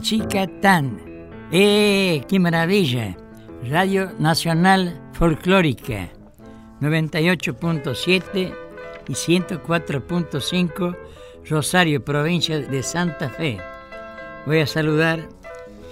Chica 0.00 0.46
Tan. 0.60 1.00
¡Eh! 1.50 2.24
¡Qué 2.28 2.38
maravilla! 2.38 3.16
Radio 3.68 4.12
Nacional 4.18 5.00
Folclórica 5.12 6.08
98.7 6.80 8.54
y 9.08 9.12
104.5 9.12 10.96
Rosario, 11.48 12.04
provincia 12.04 12.58
de 12.58 12.82
Santa 12.82 13.30
Fe. 13.30 13.58
Voy 14.46 14.60
a 14.60 14.66
saludar 14.66 15.20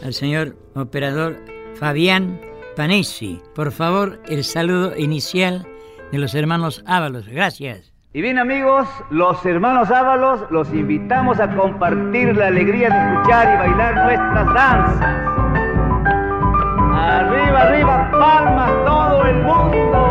al 0.03 0.13
señor 0.13 0.57
operador 0.75 1.37
Fabián 1.79 2.41
Panesi. 2.77 3.41
Por 3.55 3.73
favor, 3.73 4.21
el 4.29 4.45
saludo 4.45 4.97
inicial 4.97 5.67
de 6.13 6.19
los 6.19 6.35
hermanos 6.35 6.85
Ábalos. 6.87 7.27
Gracias. 7.29 7.93
Y 8.13 8.23
bien 8.23 8.39
amigos, 8.39 8.89
los 9.11 9.45
hermanos 9.45 9.91
Ábalos 9.91 10.41
los 10.51 10.73
invitamos 10.73 11.39
a 11.39 11.55
compartir 11.55 12.35
la 12.37 12.47
alegría 12.47 12.89
de 12.89 13.13
escuchar 13.13 13.55
y 13.55 13.57
bailar 13.59 13.95
nuestras 13.95 14.55
danzas. 14.55 15.37
Arriba, 16.95 17.63
arriba, 17.63 18.11
palmas 18.11 18.71
todo 18.87 19.25
el 19.27 19.37
mundo. 19.43 20.06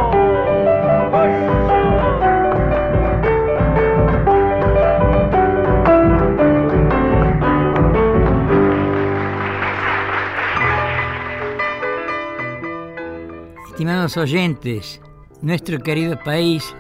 Estimados 13.76 14.16
oyentes, 14.16 15.02
nuestro 15.42 15.80
querido 15.80 16.18
país 16.24 16.74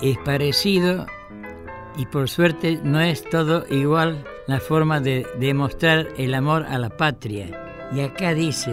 es 0.00 0.16
parecido 0.18 1.04
y 1.96 2.06
por 2.06 2.28
suerte 2.28 2.78
no 2.80 3.00
es 3.00 3.28
todo 3.28 3.64
igual 3.68 4.24
la 4.46 4.60
forma 4.60 5.00
de 5.00 5.26
demostrar 5.40 6.06
el 6.16 6.34
amor 6.34 6.64
a 6.68 6.78
la 6.78 6.90
patria. 6.90 7.88
Y 7.92 8.02
acá 8.02 8.34
dice, 8.34 8.70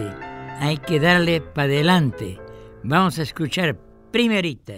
hay 0.60 0.76
que 0.76 1.00
darle 1.00 1.40
para 1.40 1.64
adelante. 1.64 2.38
Vamos 2.84 3.18
a 3.18 3.22
escuchar 3.22 3.76
primerita. 4.12 4.74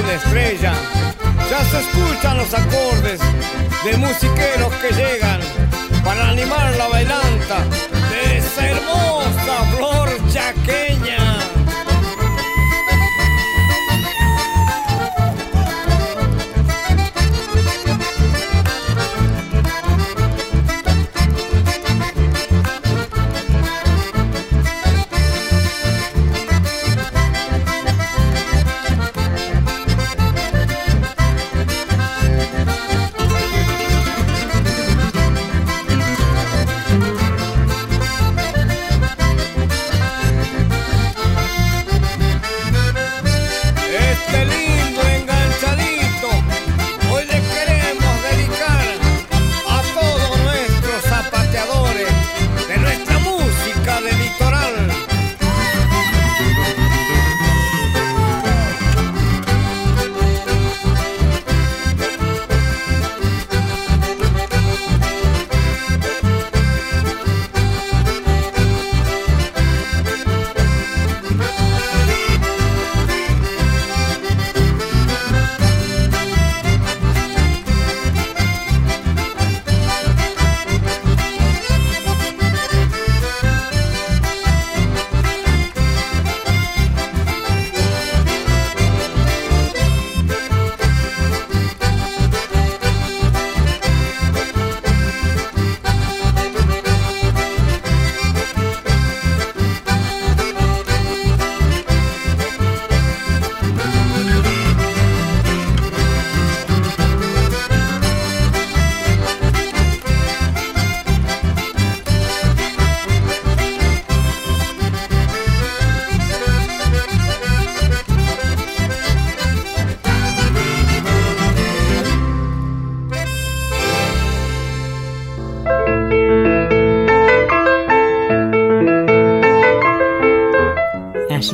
Una 0.00 0.12
estrella. 0.12 0.72
Ya 1.50 1.64
se 1.64 1.80
escuchan 1.80 2.36
los 2.36 2.52
acordes 2.54 3.20
de 3.84 3.96
musiqueros 3.96 4.72
que 4.74 4.94
llegan 4.94 5.40
para 6.04 6.30
animar 6.30 6.74
la 6.76 6.88
bailanta 6.88 7.64
de 8.10 8.38
esa 8.38 8.68
hermosa 8.68 9.76
flor 9.76 10.08
chaqueña. 10.32 11.25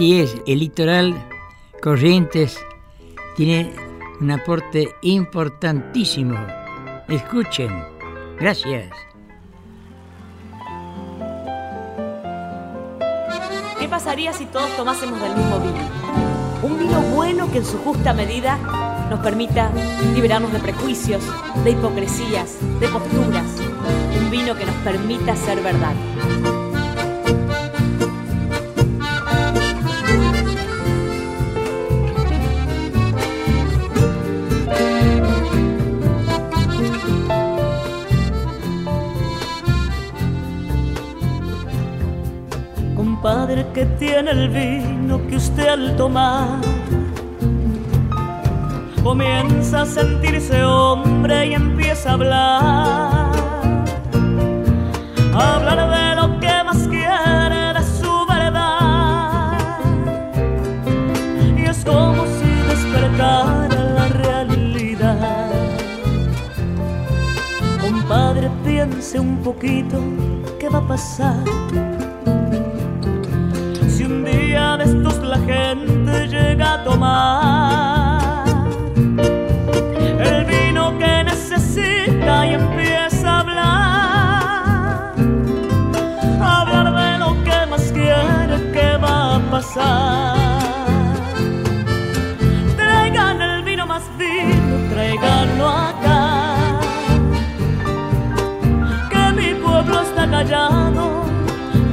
El 0.03 0.59
litoral 0.59 1.15
Corrientes 1.81 2.59
tiene 3.37 3.73
un 4.21 4.33
aporte 4.33 4.97
importantísimo. 5.03 6.37
Escuchen. 7.09 7.71
Gracias. 8.37 8.91
¿Qué 13.79 13.89
pasaría 13.89 14.33
si 14.33 14.47
todos 14.47 14.77
tomásemos 14.77 15.21
del 15.21 15.37
mismo 15.37 15.61
vino? 15.61 16.65
Un 16.65 16.79
vino 16.81 17.01
bueno 17.15 17.51
que 17.53 17.59
en 17.59 17.65
su 17.65 17.79
justa 17.79 18.13
medida 18.13 18.59
nos 19.09 19.21
permita 19.21 19.71
liberarnos 20.15 20.53
de 20.53 20.59
prejuicios, 20.59 21.23
de 21.63 21.71
hipocresías, 21.71 22.57
de 22.81 22.89
posturas. 22.89 23.47
Un 24.21 24.31
vino 24.33 24.57
que 24.57 24.67
nos 24.67 24.75
permita 24.77 25.37
ser 25.37 25.63
verdad. 25.63 25.95
El 44.43 44.49
vino 44.49 45.25
que 45.29 45.37
usted 45.37 45.69
al 45.69 45.97
tomar 45.97 46.59
comienza 49.05 49.83
a 49.83 49.87
sentirse 49.87 50.65
hombre 50.65 51.47
y 51.47 51.55
empieza 51.55 52.11
a 52.11 52.13
hablar. 52.15 53.33
A 55.35 55.55
hablar 55.55 55.81
de 55.97 56.17
lo 56.21 56.41
que 56.41 56.65
más 56.65 56.89
quiere, 56.89 57.73
de 57.79 57.83
su 57.99 58.13
verdad. 58.27 59.59
Y 61.57 61.63
es 61.63 61.85
como 61.85 62.25
si 62.37 62.51
despertara 62.69 63.69
la 63.69 64.09
realidad. 64.09 65.51
Compadre, 67.81 68.51
piense 68.65 69.21
un 69.21 69.37
poquito 69.39 70.01
qué 70.59 70.69
va 70.69 70.79
a 70.79 70.89
pasar. 70.89 71.92
De 74.79 74.85
estos 74.85 75.19
la 75.19 75.39
gente 75.39 76.29
llega 76.29 76.75
a 76.75 76.85
tomar 76.85 78.03
y 82.45 82.55
empieza 82.55 83.31
a 83.31 83.41
hablar, 83.41 85.15
a 86.41 86.61
hablar 86.61 86.87
de 86.95 87.19
lo 87.19 87.45
que 87.45 87.67
más 87.69 87.93
quiere 87.93 88.71
que 88.73 88.97
va 88.97 89.37
a 89.37 89.41
pasar. 89.51 90.37
Traigan 92.77 93.43
el 93.43 93.63
vino 93.63 93.87
más 93.87 94.03
vino, 94.19 94.89
traiganlo 94.91 95.69
acá, 95.69 96.81
que 99.11 99.33
mi 99.33 99.55
pueblo 99.55 100.01
está 100.01 100.29
callado, 100.31 101.25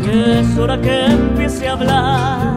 que 0.03 0.39
es 0.39 0.57
hora 0.57 0.79
que 0.79 1.05
empiece 1.05 1.67
a 1.67 1.73
hablar. 1.73 2.48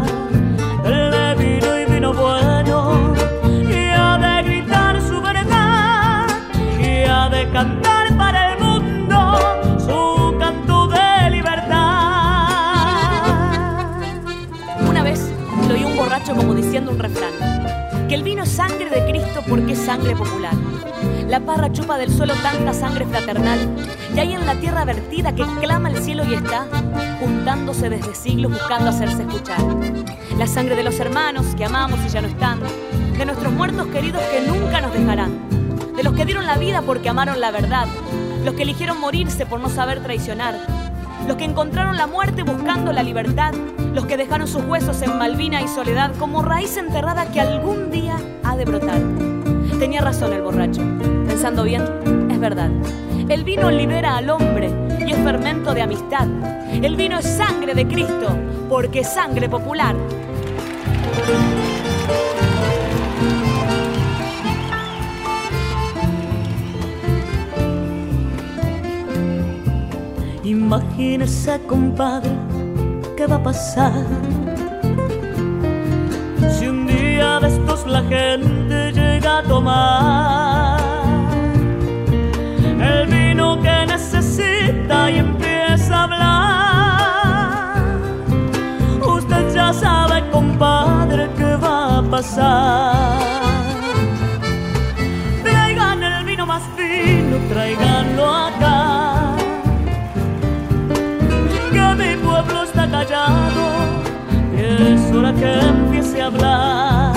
Porque 19.52 19.74
es 19.74 19.80
sangre 19.80 20.16
popular. 20.16 20.54
La 21.28 21.38
parra 21.38 21.70
chupa 21.70 21.98
del 21.98 22.10
suelo 22.10 22.32
tanta 22.36 22.72
sangre 22.72 23.04
fraternal 23.04 23.58
y 24.16 24.18
hay 24.18 24.32
en 24.32 24.46
la 24.46 24.54
tierra 24.54 24.86
vertida 24.86 25.34
que 25.34 25.44
clama 25.60 25.90
el 25.90 26.02
cielo 26.02 26.24
y 26.24 26.32
está 26.32 26.66
juntándose 27.20 27.90
desde 27.90 28.14
siglos 28.14 28.52
buscando 28.52 28.88
hacerse 28.88 29.24
escuchar. 29.24 29.58
La 30.38 30.46
sangre 30.46 30.74
de 30.74 30.82
los 30.82 30.98
hermanos 30.98 31.44
que 31.54 31.66
amamos 31.66 32.00
y 32.06 32.08
ya 32.08 32.22
no 32.22 32.28
están, 32.28 32.60
de 33.18 33.26
nuestros 33.26 33.52
muertos 33.52 33.88
queridos 33.88 34.22
que 34.22 34.40
nunca 34.40 34.80
nos 34.80 34.94
dejarán 34.94 35.38
de 35.94 36.02
los 36.02 36.14
que 36.14 36.24
dieron 36.24 36.46
la 36.46 36.56
vida 36.56 36.80
porque 36.80 37.10
amaron 37.10 37.38
la 37.38 37.50
verdad, 37.50 37.88
los 38.46 38.54
que 38.54 38.62
eligieron 38.62 38.98
morirse 38.98 39.44
por 39.44 39.60
no 39.60 39.68
saber 39.68 40.02
traicionar, 40.02 40.54
los 41.28 41.36
que 41.36 41.44
encontraron 41.44 41.98
la 41.98 42.06
muerte 42.06 42.42
buscando 42.42 42.90
la 42.90 43.02
libertad, 43.02 43.52
los 43.92 44.06
que 44.06 44.16
dejaron 44.16 44.48
sus 44.48 44.64
huesos 44.64 45.02
en 45.02 45.18
Malvina 45.18 45.60
y 45.60 45.68
soledad 45.68 46.14
como 46.18 46.40
raíz 46.40 46.78
enterrada 46.78 47.30
que 47.30 47.42
algún 47.42 47.90
día 47.90 48.16
ha 48.42 48.56
de 48.56 48.64
brotar. 48.64 49.31
Tenía 49.82 50.00
razón 50.00 50.32
el 50.32 50.42
borracho, 50.42 50.80
pensando 51.26 51.64
bien, 51.64 51.82
es 52.30 52.38
verdad. 52.38 52.70
El 53.28 53.42
vino 53.42 53.68
libera 53.68 54.16
al 54.16 54.30
hombre 54.30 54.70
y 55.04 55.10
es 55.10 55.16
fermento 55.24 55.74
de 55.74 55.82
amistad. 55.82 56.28
El 56.70 56.94
vino 56.94 57.18
es 57.18 57.26
sangre 57.26 57.74
de 57.74 57.88
Cristo 57.88 58.28
porque 58.68 59.00
es 59.00 59.08
sangre 59.08 59.48
popular. 59.48 59.96
Imagínese, 70.44 71.60
compadre, 71.66 72.30
qué 73.16 73.26
va 73.26 73.34
a 73.34 73.42
pasar 73.42 74.41
de 77.22 77.46
estos 77.46 77.86
la 77.86 78.02
gente 78.02 78.92
llega 78.92 79.38
a 79.38 79.42
tomar 79.44 80.80
el 82.80 83.06
vino 83.06 83.60
que 83.62 83.86
necesita 83.86 85.10
y 85.10 85.18
empieza 85.18 85.94
a 85.94 86.02
hablar. 86.04 87.76
Usted 89.06 89.54
ya 89.54 89.72
sabe, 89.72 90.28
compadre, 90.30 91.30
qué 91.36 91.56
va 91.56 91.98
a 91.98 92.02
pasar. 92.02 93.20
Traigan 95.44 96.02
el 96.02 96.24
vino 96.24 96.44
más 96.44 96.62
fino, 96.76 97.36
traiganlo 97.48 98.34
acá 98.34 98.92
es 104.56 105.12
hora 105.12 105.32
que 105.32 105.60
empiece 105.60 106.20
a 106.20 106.26
hablar. 106.26 107.11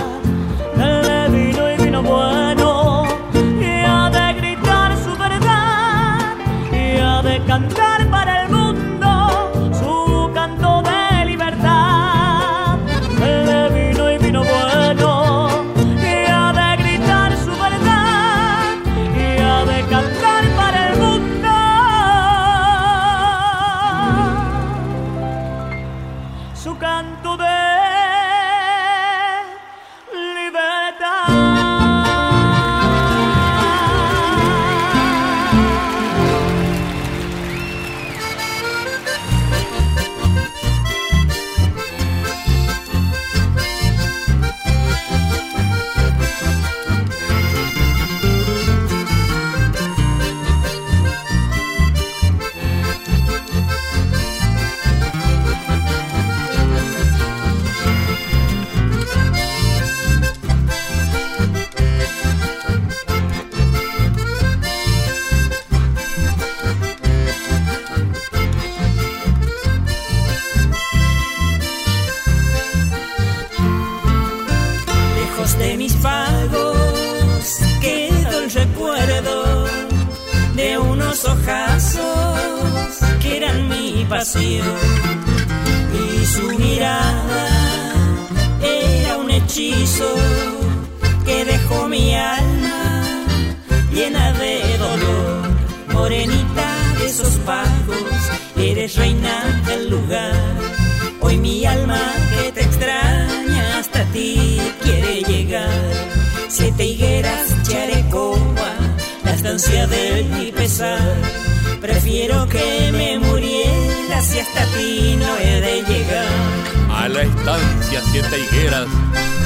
Siete 118.11 118.39
Higueras 118.39 118.87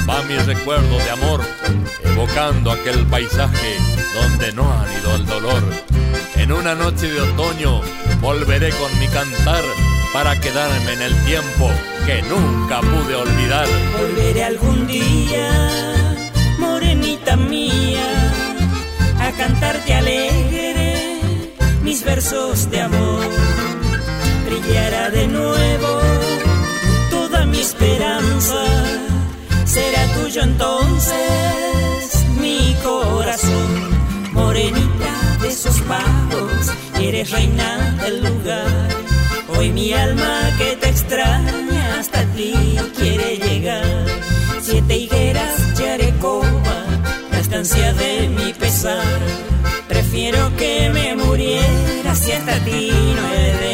va 0.07 0.21
mi 0.23 0.37
recuerdo 0.37 0.97
de 0.97 1.09
amor, 1.09 1.41
evocando 2.03 2.71
aquel 2.71 3.05
paisaje 3.07 3.77
donde 4.13 4.51
no 4.53 4.63
ha 4.71 4.85
ido 4.99 5.15
el 5.15 5.25
dolor. 5.25 5.63
En 6.35 6.51
una 6.51 6.75
noche 6.75 7.07
de 7.11 7.21
otoño 7.21 7.81
volveré 8.21 8.69
con 8.71 8.99
mi 8.99 9.07
cantar 9.07 9.63
para 10.13 10.39
quedarme 10.39 10.93
en 10.93 11.01
el 11.01 11.25
tiempo 11.25 11.69
que 12.05 12.21
nunca 12.23 12.81
pude 12.81 13.15
olvidar. 13.15 13.67
Volveré 13.99 14.43
algún 14.43 14.87
día, 14.87 15.51
morenita 16.57 17.35
mía, 17.35 18.05
a 19.19 19.31
cantarte 19.31 19.93
alegre 19.93 21.19
mis 21.83 22.03
versos 22.03 22.69
de 22.69 22.81
amor. 22.81 23.25
Brillará 24.45 25.09
de 25.09 25.27
nuevo 25.27 25.58
esperanza, 27.69 28.63
será 29.65 30.01
tuyo 30.15 30.41
entonces 30.41 31.15
mi 32.41 32.75
corazón, 32.83 33.71
morenita 34.33 35.13
de 35.41 35.49
esos 35.49 35.79
pagos, 35.81 36.61
eres 36.99 37.29
reina 37.29 37.95
del 38.01 38.23
lugar. 38.23 38.87
Hoy 39.55 39.71
mi 39.71 39.93
alma 39.93 40.51
que 40.57 40.77
te 40.77 40.89
extraña 40.89 41.99
hasta 41.99 42.23
ti 42.35 42.53
quiere 42.97 43.37
llegar. 43.37 44.05
Siete 44.61 44.97
higueras, 44.97 45.55
Yarecoba, 45.79 46.79
la 47.31 47.39
estancia 47.39 47.93
de 47.93 48.29
mi 48.29 48.51
pesar. 48.53 49.19
Prefiero 49.87 50.41
que 50.57 50.89
me 50.91 51.15
muriera 51.15 52.15
si 52.15 52.31
hasta 52.31 52.55
ti 52.65 52.91
no 53.17 53.23
he 53.33 53.47
de 53.63 53.68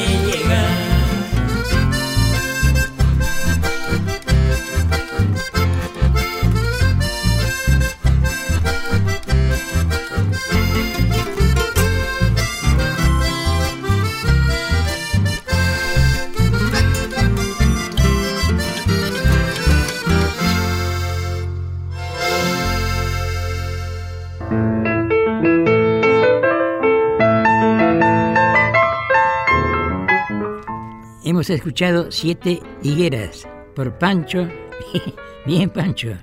Hemos 31.45 31.59
escuchado 31.59 32.11
Siete 32.11 32.59
Higueras 32.81 33.47
por 33.75 33.99
Pancho. 33.99 34.49
Bien, 35.45 35.69
Pancho. 35.69 36.17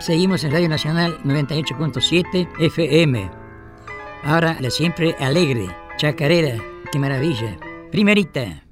Seguimos 0.00 0.42
en 0.42 0.50
Radio 0.50 0.68
Nacional 0.68 1.16
98.7 1.22 2.48
FM. 2.58 3.30
Ahora 4.24 4.56
la 4.58 4.70
siempre 4.70 5.14
alegre, 5.20 5.68
chacarera, 5.96 6.60
qué 6.90 6.98
maravilla. 6.98 7.56
Primerita. 7.92 8.63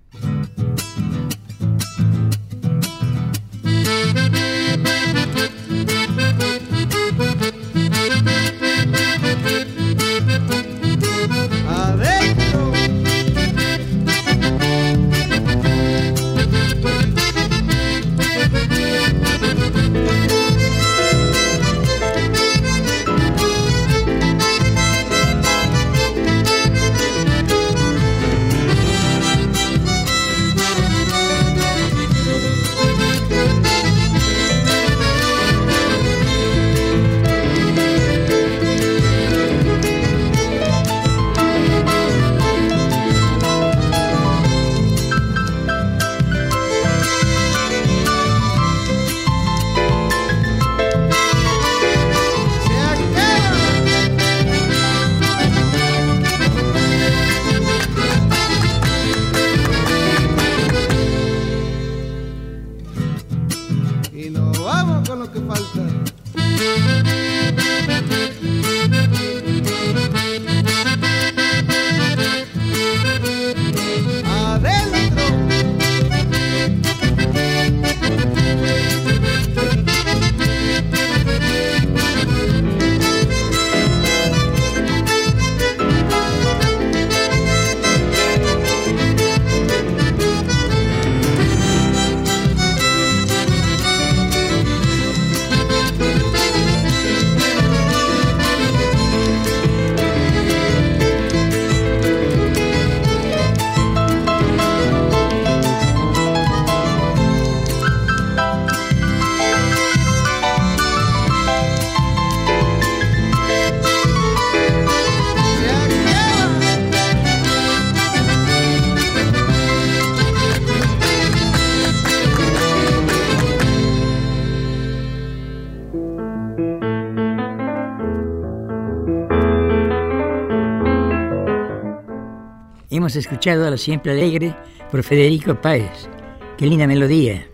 Hemos 133.02 133.16
escuchado 133.16 133.66
a 133.66 133.70
lo 133.70 133.76
siempre 133.76 134.12
alegre 134.12 134.54
por 134.88 135.02
Federico 135.02 135.60
Páez. 135.60 136.08
Qué 136.56 136.66
linda 136.66 136.86
melodía. 136.86 137.44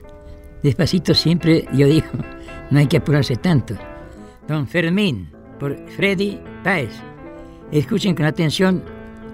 Despacito 0.62 1.14
siempre, 1.14 1.66
yo 1.72 1.86
digo, 1.86 2.06
no 2.70 2.78
hay 2.78 2.86
que 2.86 2.98
apurarse 2.98 3.34
tanto. 3.36 3.74
Don 4.46 4.68
Fermín, 4.68 5.32
por 5.58 5.74
Freddy 5.92 6.38
Páez. 6.62 6.90
Escuchen 7.72 8.14
con 8.14 8.26
atención 8.26 8.84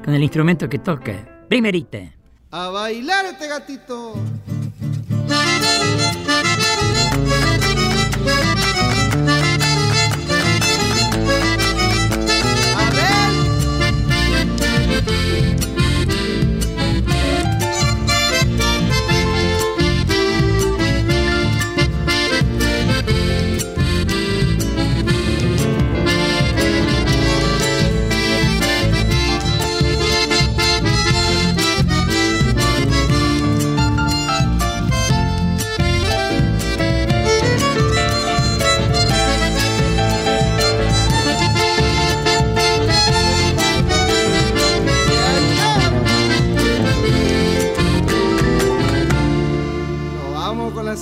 con 0.04 0.14
el 0.14 0.22
instrumento 0.22 0.68
que 0.68 0.78
toca. 0.78 1.46
Primerita. 1.48 1.98
A 2.52 2.68
bailar 2.68 3.24
este 3.26 3.48
gatito. 3.48 4.14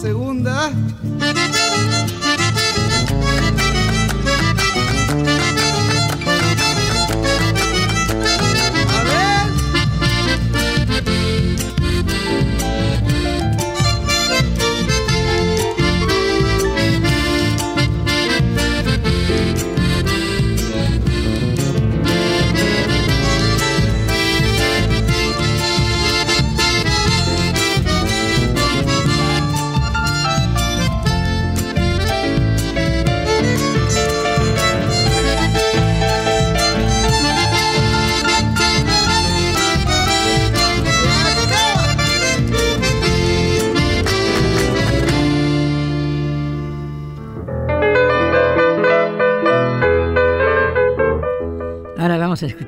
Segunda. 0.02 0.73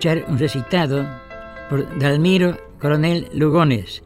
Escuchar 0.04 0.30
un 0.30 0.38
recitado 0.38 1.06
por 1.70 1.98
Dalmiro 1.98 2.58
Coronel 2.78 3.26
Lugones. 3.32 4.02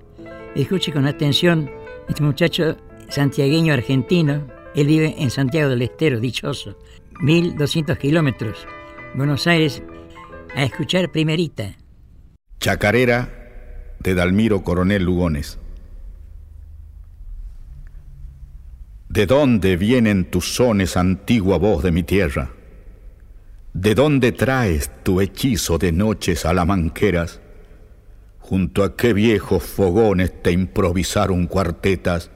Escuche 0.55 0.93
con 0.93 1.07
atención 1.07 1.69
este 2.09 2.23
muchacho 2.23 2.77
santiagueño 3.09 3.75
argentino. 3.75 4.47
Él 4.77 4.87
vive 4.87 5.17
en 5.19 5.31
Santiago 5.33 5.71
del 5.71 5.83
Estero, 5.83 6.21
dichoso. 6.21 6.79
1200 7.21 7.99
kilómetros. 7.99 8.65
Buenos 9.15 9.49
Aires, 9.49 9.83
a 10.55 10.63
escuchar 10.63 11.11
primerita. 11.11 11.77
Chacarera 12.61 13.29
de 13.99 14.15
Dalmiro 14.15 14.63
Coronel 14.63 15.03
Lugones. 15.03 15.59
¿De 19.09 19.27
dónde 19.27 19.77
vienen 19.77 20.31
tus 20.31 20.55
sones, 20.55 20.97
antigua 20.97 21.59
voz 21.59 21.83
de 21.83 21.91
mi 21.91 22.05
tierra? 22.05 22.53
¿De 23.75 23.95
dónde 23.95 24.33
traes 24.33 24.91
tu 25.03 25.21
hechizo 25.21 25.77
de 25.79 25.93
noches 25.93 26.47
alamanqueras? 26.47 27.41
¿Junto 28.41 28.83
a 28.83 28.97
qué 28.97 29.13
viejos 29.13 29.63
fogones 29.63 30.43
te 30.43 30.53
improvisaron 30.53 31.47
cuartetas? 31.47 32.31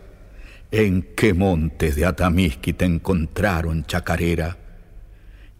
¿En 0.70 1.02
qué 1.16 1.32
montes 1.32 1.96
de 1.96 2.04
Atamisqui 2.04 2.74
te 2.74 2.84
encontraron 2.84 3.84
chacarera? 3.86 4.58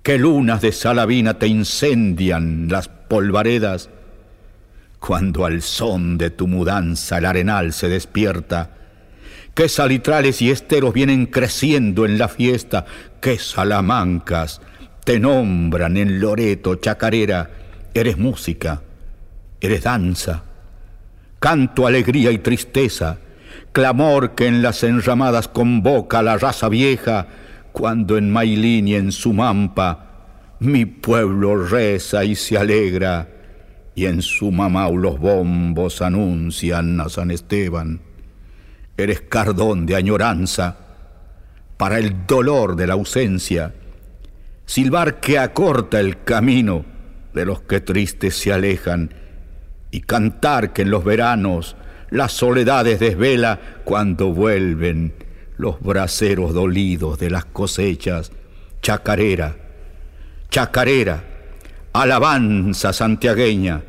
¿Qué 0.03 0.19
lunas 0.19 0.61
de 0.61 0.73
Salavina 0.73 1.39
te 1.39 1.47
incendian 1.47 2.69
las 2.69 2.89
polvaredas? 2.89 3.89
Cuando 5.01 5.47
al 5.47 5.63
son 5.63 6.19
de 6.19 6.31
tu 6.31 6.47
mudanza 6.49 7.19
el 7.19 7.25
arenal 7.25 7.73
se 7.73 7.89
despierta, 7.89 8.77
qué 9.55 9.69
salitrales 9.69 10.43
y 10.43 10.51
esteros 10.51 10.93
vienen 10.93 11.27
creciendo 11.27 12.05
en 12.05 12.19
la 12.19 12.29
fiesta, 12.29 12.85
qué 13.21 13.39
salamancas 13.39 14.61
te 15.05 15.19
nombran 15.19 15.97
en 15.97 16.21
Loreto, 16.21 16.77
chacarera, 16.77 17.51
eres 17.95 18.19
música, 18.19 18.83
eres 19.61 19.83
danza, 19.83 20.43
canto, 21.39 21.87
alegría 21.87 22.31
y 22.31 22.39
tristeza, 22.39 23.19
clamor 23.73 24.35
que 24.35 24.47
en 24.47 24.63
las 24.63 24.83
enramadas 24.85 25.49
convoca 25.49 26.23
la 26.23 26.39
raza 26.39 26.69
vieja, 26.69 27.27
cuando 27.73 28.17
en 28.17 28.31
Mailín 28.31 28.87
y 28.89 28.95
en 28.95 29.13
Sumampa 29.13 30.09
mi 30.61 30.85
pueblo 30.85 31.57
reza 31.57 32.25
y 32.25 32.37
se 32.37 32.57
alegra, 32.57 33.29
y 33.97 34.07
en 34.07 34.23
Sumamau 34.23 34.97
los 34.97 35.19
bombos 35.19 36.01
anuncian 36.01 37.01
a 37.01 37.09
San 37.09 37.33
Esteban. 37.33 38.01
Eres 38.97 39.23
cardón 39.23 39.87
de 39.87 39.97
añoranza 39.97 40.77
para 41.77 41.99
el 41.99 42.27
dolor 42.27 42.77
de 42.77 42.87
la 42.87 42.93
ausencia, 42.93 43.75
silbar 44.73 45.21
que 45.21 45.39
acorta 45.39 46.01
el 46.01 46.25
camino 46.25 46.87
de 47.35 47.45
los 47.45 47.61
que 47.61 47.83
tristes 47.83 48.39
se 48.39 48.55
alejan 48.55 49.13
y 49.91 50.01
cantar 50.01 50.73
que 50.73 50.81
en 50.81 50.91
los 50.91 51.05
veranos 51.05 51.77
las 52.09 52.33
soledades 52.33 52.99
desvela 52.99 53.61
cuando 53.85 54.33
vuelven 54.33 55.13
los 55.59 55.79
braceros 55.79 56.55
dolidos 56.55 57.19
de 57.19 57.29
las 57.29 57.45
cosechas, 57.45 58.33
chacarera, 58.81 59.57
chacarera, 60.49 61.23
alabanza 61.93 62.95
santiagueña, 62.95 63.83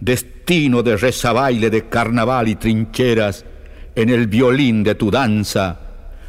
destino 0.00 0.82
de 0.82 0.96
rezabaile 0.96 1.68
de 1.68 1.86
carnaval 1.90 2.48
y 2.48 2.54
trincheras 2.54 3.44
en 3.94 4.08
el 4.08 4.26
violín 4.26 4.84
de 4.84 4.94
tu 4.94 5.10
danza, 5.10 5.80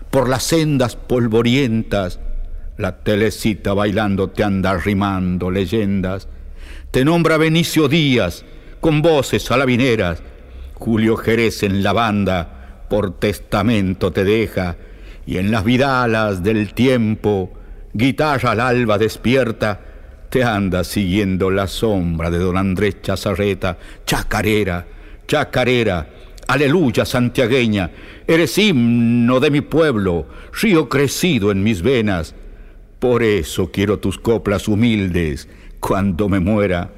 por 0.10 0.28
las 0.28 0.44
sendas 0.44 0.98
polvorientas, 0.98 2.20
la 2.82 2.98
telecita 2.98 3.74
bailando 3.76 4.30
te 4.32 4.44
anda 4.44 4.76
rimando 4.76 5.52
leyendas. 5.52 6.28
Te 6.90 7.06
nombra 7.06 7.38
Benicio 7.38 7.88
Díaz 7.88 8.44
con 8.80 9.04
voces 9.04 9.44
salavineras. 9.44 10.22
Julio 10.74 11.16
Jerez 11.16 11.62
en 11.62 11.84
la 11.84 11.94
banda 11.94 12.86
por 12.90 13.20
testamento 13.20 14.12
te 14.12 14.24
deja. 14.24 14.78
Y 15.28 15.38
en 15.38 15.52
las 15.52 15.64
vidalas 15.64 16.42
del 16.42 16.74
tiempo, 16.74 17.54
guitarra 17.94 18.52
al 18.52 18.60
alba 18.60 18.98
despierta, 18.98 19.80
te 20.32 20.44
anda 20.44 20.84
siguiendo 20.84 21.52
la 21.52 21.68
sombra 21.68 22.32
de 22.32 22.40
don 22.40 22.58
Andrés 22.58 23.04
Chazarreta. 23.04 23.78
Chacarera, 24.08 24.88
chacarera, 25.28 26.08
aleluya 26.48 27.06
santiagueña, 27.06 27.92
eres 28.26 28.58
himno 28.58 29.40
de 29.40 29.52
mi 29.52 29.62
pueblo, 29.62 30.26
río 30.60 30.90
crecido 30.90 31.52
en 31.52 31.62
mis 31.62 31.84
venas 31.84 32.34
por 33.02 33.24
eso 33.24 33.72
quiero 33.72 33.98
tus 33.98 34.20
coplas 34.20 34.68
humildes, 34.68 35.50
cuando 35.80 36.30
me 36.30 36.40
muera, 36.40 36.92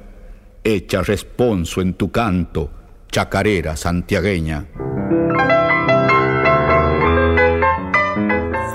echa 0.62 1.00
responso 1.00 1.80
en 1.80 1.94
tu 1.94 2.10
canto, 2.10 2.70
chacarera 3.10 3.74
santiagueña. 3.74 4.66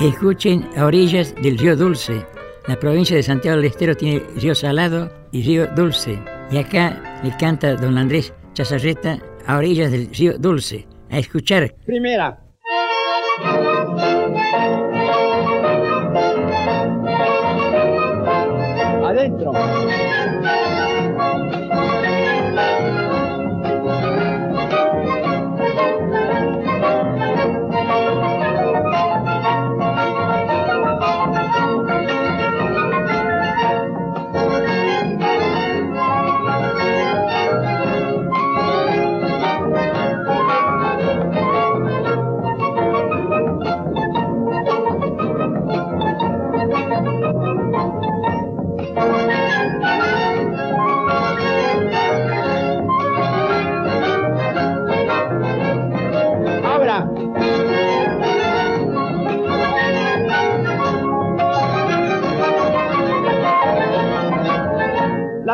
Escuchen 0.02 0.68
a 0.76 0.86
orillas 0.86 1.36
del 1.36 1.60
río 1.60 1.78
Dulce. 1.78 2.26
La 2.68 2.80
provincia 2.80 3.15
de 3.15 3.22
Santiago 3.22 3.58
del 3.58 3.68
Estero 3.68 3.96
tiene 3.96 4.24
río 4.36 4.56
Salado 4.56 5.12
y 5.32 5.44
río 5.44 5.68
Dulce. 5.68 6.18
Y 6.50 6.58
acá 6.58 7.22
le 7.24 7.38
canta 7.38 7.76
don 7.76 8.00
Andrés 8.00 8.34
Chazarreta 8.54 9.20
a 9.46 9.58
orillas 9.58 9.92
del 9.92 10.10
río 10.12 10.36
Dulce. 10.39 10.88
A 11.12 11.20
escuchar. 11.20 11.76
Primera. 11.86 12.39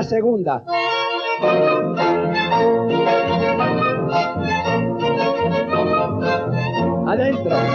Segunda. 0.06 0.64
Adentro. 7.08 7.75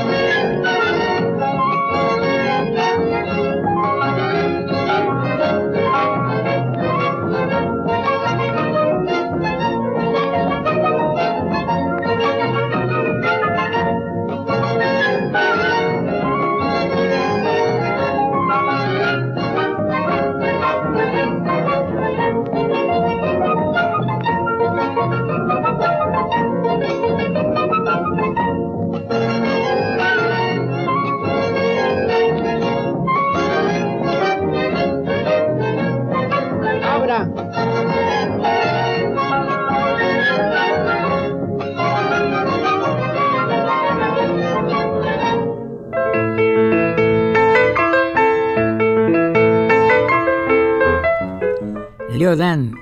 Dan, 52.36 52.74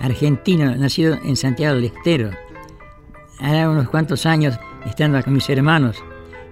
argentino, 0.00 0.74
nacido 0.76 1.18
en 1.24 1.36
Santiago 1.36 1.76
del 1.76 1.86
Estero. 1.86 2.30
Hará 3.40 3.68
unos 3.68 3.88
cuantos 3.88 4.26
años, 4.26 4.58
estando 4.84 5.22
con 5.22 5.32
mis 5.32 5.48
hermanos, 5.50 6.02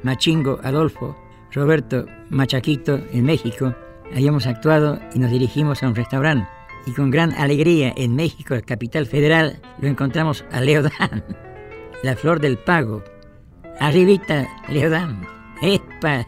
Machingo, 0.03 0.59
Adolfo, 0.63 1.17
Roberto, 1.53 2.07
Machaquito, 2.31 3.01
en 3.13 3.25
México, 3.25 3.75
habíamos 4.13 4.47
actuado 4.47 4.99
y 5.15 5.19
nos 5.19 5.31
dirigimos 5.31 5.83
a 5.83 5.89
un 5.89 5.95
restaurante. 5.95 6.49
Y 6.87 6.93
con 6.93 7.11
gran 7.11 7.33
alegría 7.33 7.93
en 7.97 8.17
México, 8.17 8.55
la 8.55 8.63
capital 8.63 9.07
federal, 9.07 9.61
lo 9.79 9.89
encontramos 9.89 10.45
a 10.51 10.61
Leodán, 10.61 11.25
la 12.03 12.17
flor 12.17 12.41
del 12.41 12.59
pago. 12.59 13.05
Arribita, 13.79 14.49
Leodán. 14.69 15.27
¡Epa! 15.63 16.27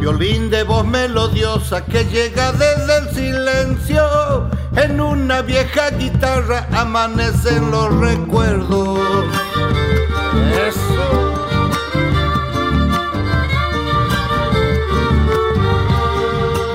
Violín 0.00 0.48
de 0.48 0.62
voz 0.62 0.86
melodiosa 0.86 1.84
que 1.84 2.04
llega 2.04 2.52
desde 2.52 2.98
el 2.98 3.14
silencio. 3.14 4.48
En 4.76 5.00
una 5.00 5.42
vieja 5.42 5.90
guitarra 5.90 6.68
amanecen 6.72 7.70
los 7.72 7.92
recuerdos. 7.96 9.00
Eso. 10.68 11.34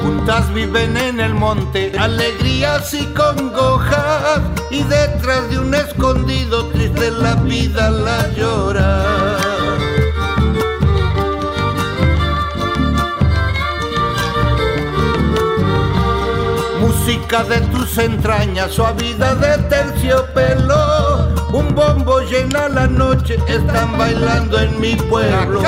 Juntas 0.01 0.53
viven 0.53 0.97
en 0.97 1.21
el 1.21 1.33
monte, 1.33 1.93
alegrías 1.97 2.93
y 2.93 3.05
congojas. 3.13 4.41
Y 4.69 4.83
detrás 4.83 5.49
de 5.49 5.59
un 5.59 5.73
escondido 5.73 6.67
triste 6.67 7.09
la 7.11 7.35
vida 7.35 7.89
la 7.89 8.29
llora. 8.33 9.52
De 17.41 17.61
tus 17.71 17.97
entrañas, 17.97 18.73
suavidad 18.73 19.35
de 19.37 19.57
terciopelo. 19.63 21.33
Un 21.51 21.73
bombo 21.73 22.19
llena 22.19 22.69
la 22.69 22.85
noche, 22.85 23.39
están 23.47 23.97
bailando 23.97 24.59
en 24.59 24.79
mi 24.79 24.95
pueblo. 24.95 25.59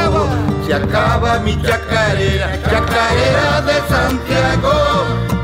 Se 0.67 0.75
acaba 0.75 1.39
mi 1.39 1.59
chacarera, 1.63 2.61
chacarera 2.61 3.61
de 3.61 3.73
Santiago. 3.89 4.73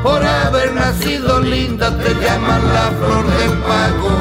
Por 0.04 0.24
haber 0.24 0.76
nacido 0.76 1.40
linda 1.40 1.90
te 1.98 2.14
llaman 2.14 2.72
la 2.72 2.92
flor 3.00 3.26
del 3.38 3.58
pago. 3.58 4.12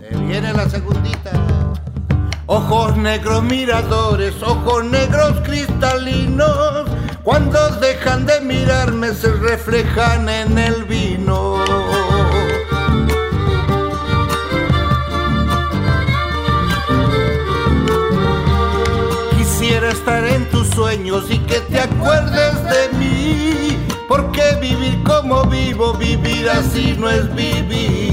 Se 0.00 0.16
viene 0.16 0.52
la 0.52 0.68
segundita. 0.68 1.30
Ojos 2.46 2.96
negros 2.96 3.44
miradores, 3.44 4.42
ojos 4.42 4.84
negros 4.84 5.40
cristalinos 5.44 6.85
cuando 7.26 7.58
dejan 7.80 8.24
de 8.24 8.40
mirarme 8.40 9.12
se 9.12 9.32
reflejan 9.32 10.28
en 10.28 10.56
el 10.56 10.84
vino. 10.84 11.56
Quisiera 19.36 19.90
estar 19.90 20.24
en 20.24 20.48
tus 20.50 20.68
sueños 20.68 21.24
y 21.28 21.40
que 21.40 21.58
te 21.62 21.80
acuerdes 21.80 22.62
de 22.62 22.96
mí, 22.96 23.76
porque 24.06 24.44
vivir 24.60 25.02
como 25.02 25.46
vivo, 25.46 25.94
vivir 25.94 26.48
así 26.48 26.94
no 26.96 27.10
es 27.10 27.34
vivir. 27.34 28.05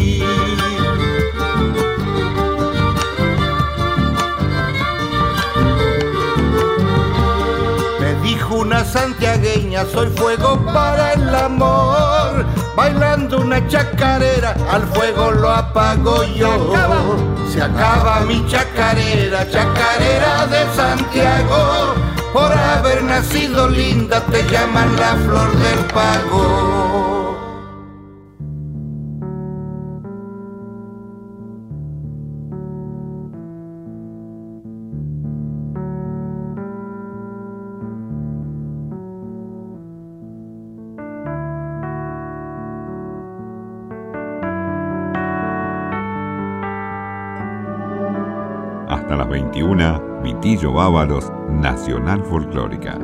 Una 8.54 8.84
santiagueña, 8.86 9.86
soy 9.86 10.08
fuego 10.10 10.64
para 10.66 11.14
el 11.14 11.34
amor. 11.34 12.46
Bailando 12.76 13.40
una 13.40 13.68
chacarera, 13.68 14.56
al 14.72 14.84
fuego 14.94 15.32
lo 15.32 15.50
apago 15.50 16.24
yo. 16.24 16.74
Se 17.52 17.62
acaba 17.62 18.22
mi 18.22 18.46
chacarera, 18.48 19.50
chacarera 19.50 20.48
de 20.48 20.76
Santiago. 20.76 21.94
Por 22.34 22.52
haber 22.52 23.04
nacido 23.04 23.70
linda 23.70 24.22
te 24.22 24.44
llaman 24.50 24.96
la 24.96 25.16
flor 25.16 25.52
del 25.58 25.86
pago. 25.94 27.03
Hasta 49.14 49.26
las 49.26 49.32
21, 49.32 50.22
Vitillo 50.24 50.74
Bávaros, 50.74 51.32
Nacional 51.48 52.24
Folclórica. 52.24 52.98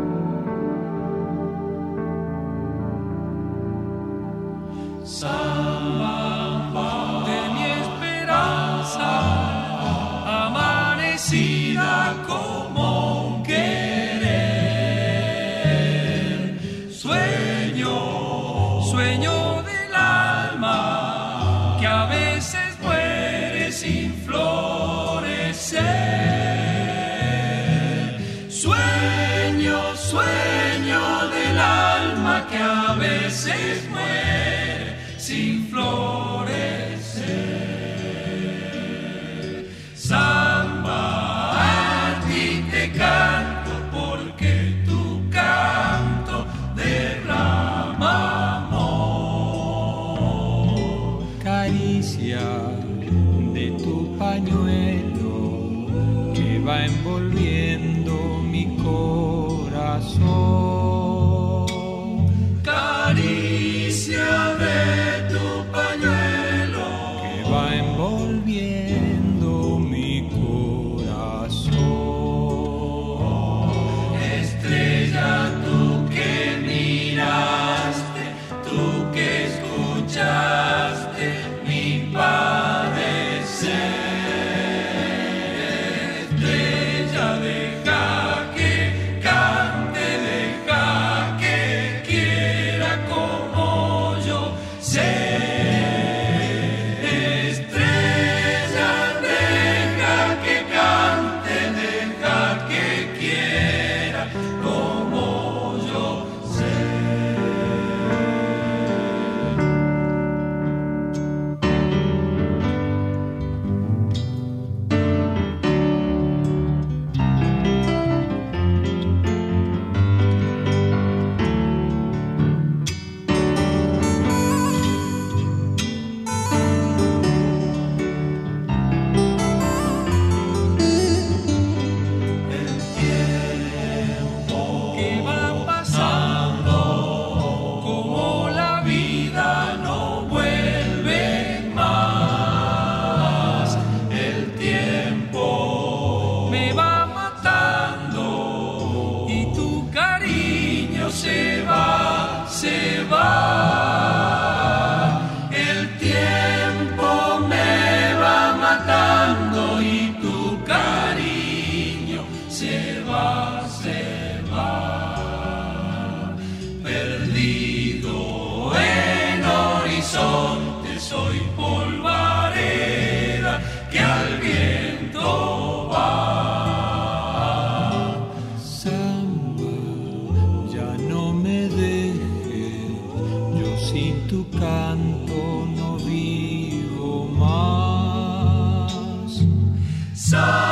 So 190.30 190.69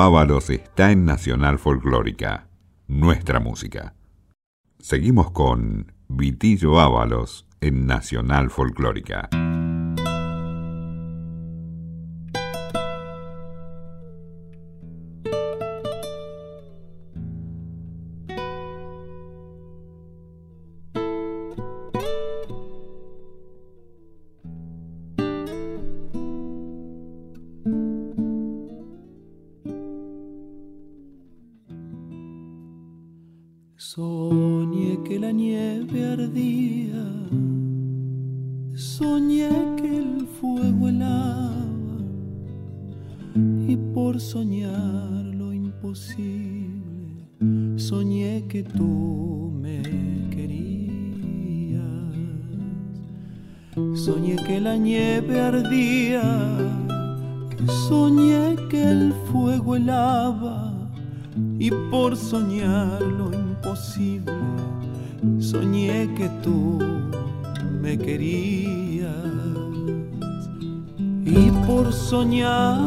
Ábalos 0.00 0.50
está 0.50 0.90
en 0.90 1.04
Nacional 1.04 1.58
Folclórica, 1.58 2.48
nuestra 2.88 3.40
música. 3.40 3.94
Seguimos 4.78 5.30
con 5.30 5.92
Vitillo 6.08 6.80
Ábalos 6.80 7.46
en 7.60 7.86
Nacional 7.86 8.50
Folclórica. 8.50 9.28
Que 35.12 35.18
la 35.18 35.30
nieve 35.30 36.06
ardía, 36.06 37.04
soñé 38.74 39.50
que 39.76 39.98
el 39.98 40.26
fuego 40.40 40.88
helaba, 40.88 41.98
y 43.68 43.76
por 43.92 44.18
soñar 44.18 45.22
lo 45.40 45.52
imposible, 45.52 47.28
soñé 47.76 48.46
que 48.48 48.62
tú 48.62 49.52
me 49.60 49.82
querías. 50.30 51.82
Soñé 53.94 54.36
que 54.46 54.62
la 54.62 54.78
nieve 54.78 55.38
ardía, 55.42 56.22
soñé 57.86 58.56
que 58.70 58.82
el 58.82 59.12
fuego 59.30 59.76
helaba, 59.76 60.72
y 61.58 61.70
por 61.90 62.16
soñar 62.16 63.02
lo 63.02 63.30
imposible, 63.30 64.41
que 66.22 66.28
tú 66.40 66.78
me 67.80 67.98
querías. 67.98 69.08
Y 71.24 71.50
por 71.66 71.92
soñar 71.92 72.78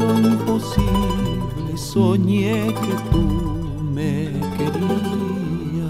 lo 0.00 0.18
imposible, 0.18 1.72
soñé 1.76 2.74
que 2.84 2.94
tú 3.10 3.24
me 3.96 4.30
querías. 4.58 5.86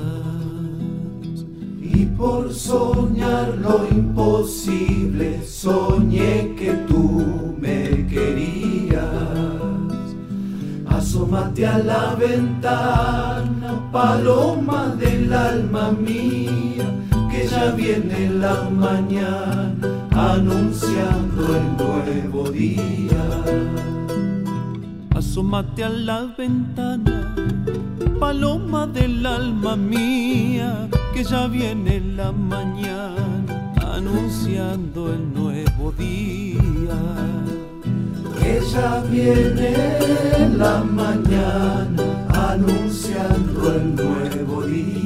Y 1.83 2.07
por 2.17 2.53
soñar 2.55 3.49
lo 3.59 3.77
imposible, 3.91 5.45
soñé 5.45 6.55
que 6.57 6.75
tú 6.87 7.57
me 7.59 8.07
querías. 8.07 9.03
Asómate 10.87 11.67
a 11.67 11.79
la 11.79 12.15
ventana, 12.15 13.91
paloma 13.91 14.84
alma 15.65 15.93
mía, 15.93 16.87
que 17.31 17.47
ya 17.47 17.71
viene 17.73 18.31
la 18.31 18.69
mañana 18.71 19.75
anunciando 20.11 21.43
el 21.59 21.67
nuevo 21.85 22.51
día. 22.51 23.25
Asómate 25.15 25.85
a 25.85 25.89
la 25.89 26.35
ventana, 26.37 27.35
paloma 28.21 28.87
del 28.87 29.25
alma 29.25 29.77
mía, 29.77 30.89
que 31.15 31.25
ya 31.25 31.47
viene 31.47 32.01
la 32.01 32.31
mañana 32.33 33.73
anunciando 33.95 35.13
el 35.15 35.33
nuevo 35.33 35.93
día. 35.93 36.99
Que 38.39 38.61
ya 38.73 39.03
viene 39.11 39.73
la 40.59 40.85
mañana 40.85 42.03
anunciando 42.51 43.73
el 43.75 43.95
nuevo 43.95 44.63
día. 44.63 45.04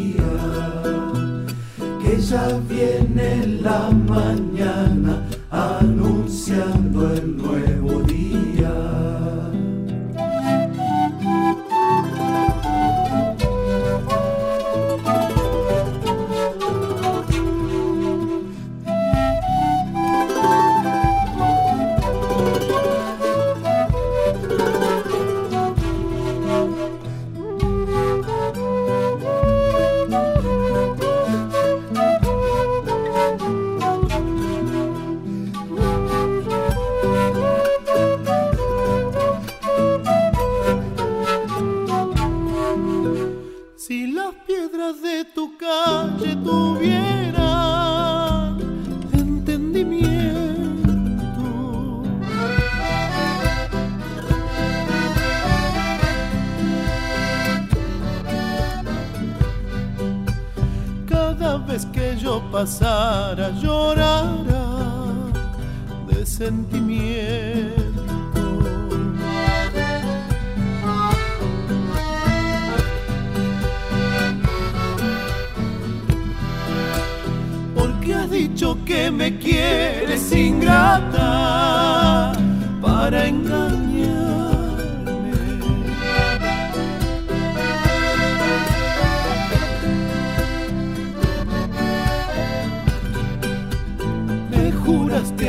Ya 2.29 2.47
viene 2.69 3.47
la 3.63 3.89
mañana 3.89 5.27
anunciando 5.51 7.15
el 7.15 7.38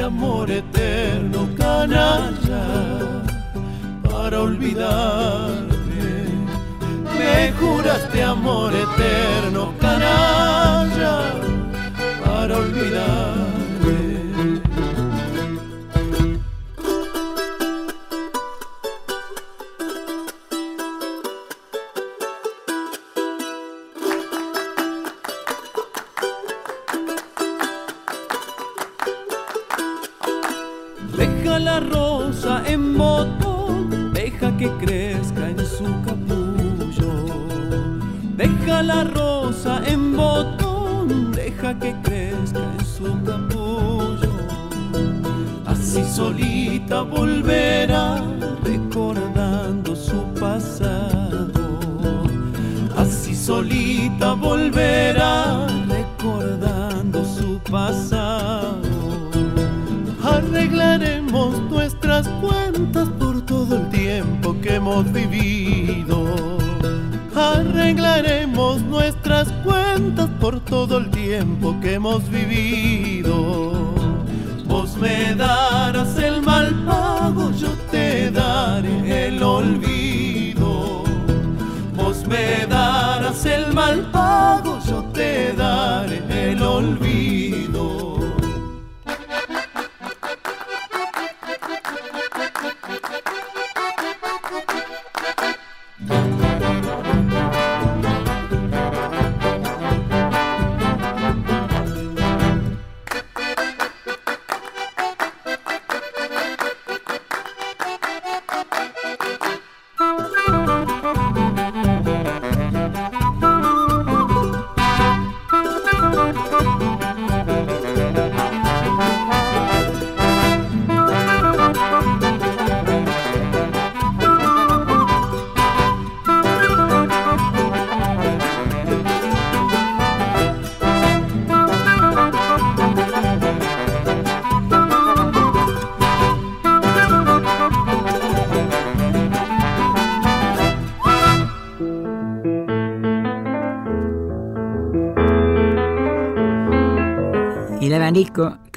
amor 0.09 0.49
eterno, 0.49 1.47
canalla, 1.55 2.65
para 4.01 4.41
olvidarte. 4.41 6.01
Me 7.17 7.51
juraste 7.59 8.23
amor 8.23 8.73
eterno, 8.73 9.71
canalla 9.79 11.15
para 12.25 12.57
olvidarme. 12.57 13.38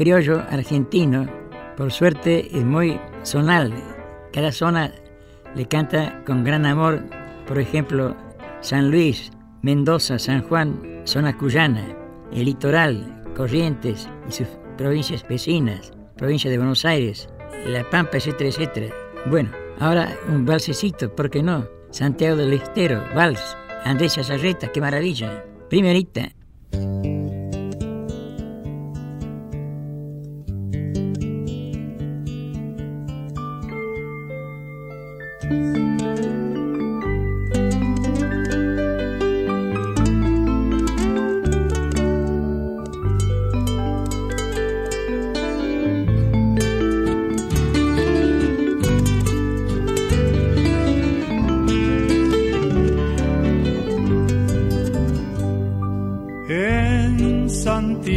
Criollo 0.03 0.43
argentino, 0.51 1.29
por 1.77 1.93
suerte, 1.93 2.49
es 2.59 2.65
muy 2.65 3.01
zonal. 3.23 3.73
Cada 4.33 4.51
zona 4.51 4.93
le 5.55 5.69
canta 5.69 6.25
con 6.27 6.43
gran 6.43 6.67
amor, 6.67 7.05
por 7.47 7.61
ejemplo, 7.61 8.17
San 8.63 8.91
Luis, 8.91 9.31
Mendoza, 9.63 10.19
San 10.19 10.43
Juan, 10.43 11.03
zona 11.05 11.39
cuyana, 11.39 11.87
el 12.33 12.47
litoral, 12.47 13.23
Corrientes 13.37 14.09
y 14.29 14.33
sus 14.33 14.49
provincias 14.77 15.25
vecinas, 15.29 15.93
provincia 16.17 16.51
de 16.51 16.59
Buenos 16.59 16.85
Aires, 16.85 17.29
La 17.65 17.89
Pampa, 17.89 18.17
etcétera, 18.17 18.51
etcétera. 18.51 18.93
Bueno, 19.27 19.51
ahora 19.79 20.17
un 20.29 20.45
valsecito, 20.45 21.15
¿por 21.15 21.31
qué 21.31 21.45
no? 21.45 21.69
Santiago 21.91 22.35
del 22.35 22.55
Estero, 22.55 23.05
vals, 23.15 23.57
Andrés 23.85 24.19
Azarreta, 24.19 24.67
qué 24.73 24.81
maravilla. 24.81 25.45
Primerita, 25.71 26.33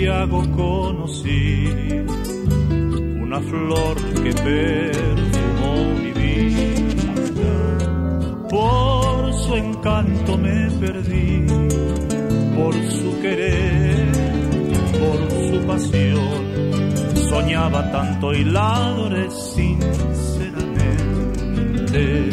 Santiago 0.06 0.46
conocí 0.56 1.66
una 3.24 3.42
flor 3.42 3.96
que 4.22 4.32
perfumó 4.34 5.74
mi 6.00 6.12
vida. 6.14 7.58
Por 8.48 9.34
su 9.34 9.56
encanto 9.56 10.38
me 10.38 10.70
perdí, 10.80 11.48
por 12.56 12.76
su 12.76 13.20
querer, 13.20 14.12
por 15.00 15.18
su 15.50 15.60
pasión. 15.66 16.46
Soñaba 17.28 17.92
tanto 17.92 18.32
y 18.32 18.44
la 18.44 18.90
adoré 18.90 19.32
sinceramente. 19.32 22.30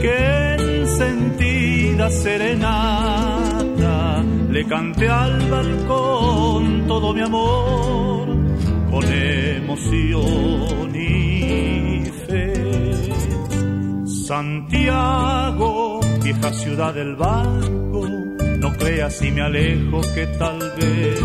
Que 0.00 0.54
encendida 0.80 2.08
serenata 2.08 3.01
le 4.52 4.64
canté 4.66 5.08
al 5.08 5.48
balcón 5.48 6.84
todo 6.86 7.14
mi 7.14 7.22
amor 7.22 8.28
con 8.90 9.04
emoción 9.04 10.94
y 10.94 12.04
fe. 12.26 12.52
Santiago, 14.26 16.00
vieja 16.22 16.52
ciudad 16.52 16.92
del 16.92 17.16
barco, 17.16 18.06
no 18.58 18.72
creas 18.74 19.14
si 19.14 19.30
me 19.30 19.40
alejo 19.40 20.02
que 20.14 20.26
tal 20.38 20.58
vez 20.58 21.20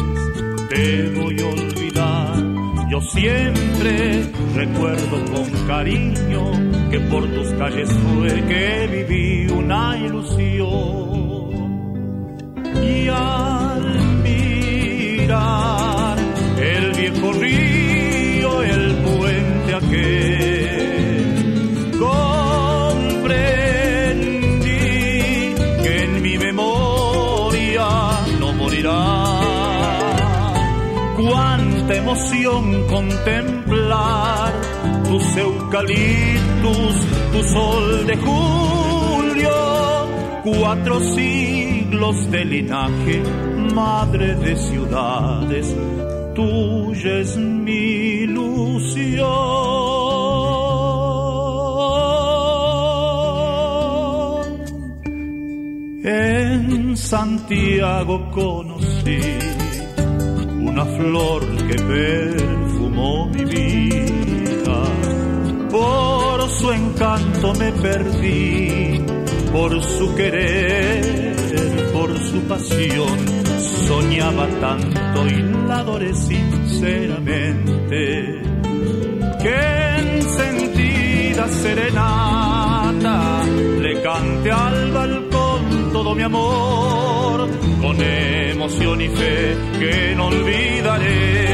te 0.70 1.10
voy 1.20 1.38
a 1.42 1.46
olvidar. 1.48 2.44
Yo 2.90 3.02
siempre 3.02 4.24
recuerdo 4.56 5.26
con 5.34 5.68
cariño 5.68 6.52
que 6.90 7.00
por 7.02 7.28
tus 7.28 7.50
calles 7.60 7.90
fue 7.92 8.42
que 8.46 8.88
viví 8.88 9.52
una 9.52 9.98
ilusión 9.98 11.17
y 12.84 13.08
al 13.10 14.22
mirar 14.24 16.18
el 16.60 16.92
viejo 16.94 17.34
río, 17.34 18.64
el 18.64 18.96
puente 18.96 19.74
aquel, 19.76 21.36
comprendí 22.00 23.18
que 25.84 26.04
en 26.04 26.22
mi 26.22 26.38
memoria 26.38 27.88
no 28.40 28.54
morirá. 28.54 29.40
Cuánta 31.18 31.96
emoción 31.96 32.88
contemplar 32.88 34.54
tus 35.08 35.38
eucaliptus, 35.38 36.96
tu 37.32 37.44
sol 37.44 38.06
de 38.06 38.18
julio, 38.18 39.52
cuatro 40.44 41.00
siglos 41.88 42.32
de 42.32 42.46
linaje, 42.46 43.24
madre 43.74 44.36
de 44.36 44.56
ciudades, 44.56 45.76
tuya 46.36 47.20
es 47.20 47.38
mi 47.38 48.24
ilusión. 48.24 49.28
En 56.04 56.98
Santiago 56.98 58.32
conocí 58.32 59.20
una 60.62 60.86
flor 60.86 61.44
que 61.68 61.76
perfumó 61.76 63.28
mi 63.28 63.46
vida. 63.46 64.84
Por 65.70 66.50
su 66.50 66.72
encanto 66.72 67.54
me 67.56 67.72
perdí, 67.74 69.02
por 69.52 69.82
su 69.84 70.16
querer, 70.16 71.27
su 72.30 72.42
pasión. 72.42 73.18
Soñaba 73.88 74.46
tanto 74.60 75.26
y 75.28 75.42
la 75.68 75.80
adoré 75.80 76.14
sinceramente. 76.14 78.42
Que 79.42 79.56
encendida 80.00 81.48
serenata 81.48 83.42
le 83.82 84.02
cante 84.02 84.52
al 84.52 84.92
balcón 84.92 85.90
todo 85.94 86.14
mi 86.16 86.24
amor 86.24 87.48
con 87.82 87.96
emoción 88.02 89.00
y 89.02 89.08
fe 89.08 89.56
que 89.80 90.14
no 90.16 90.28
olvidaré. 90.28 91.48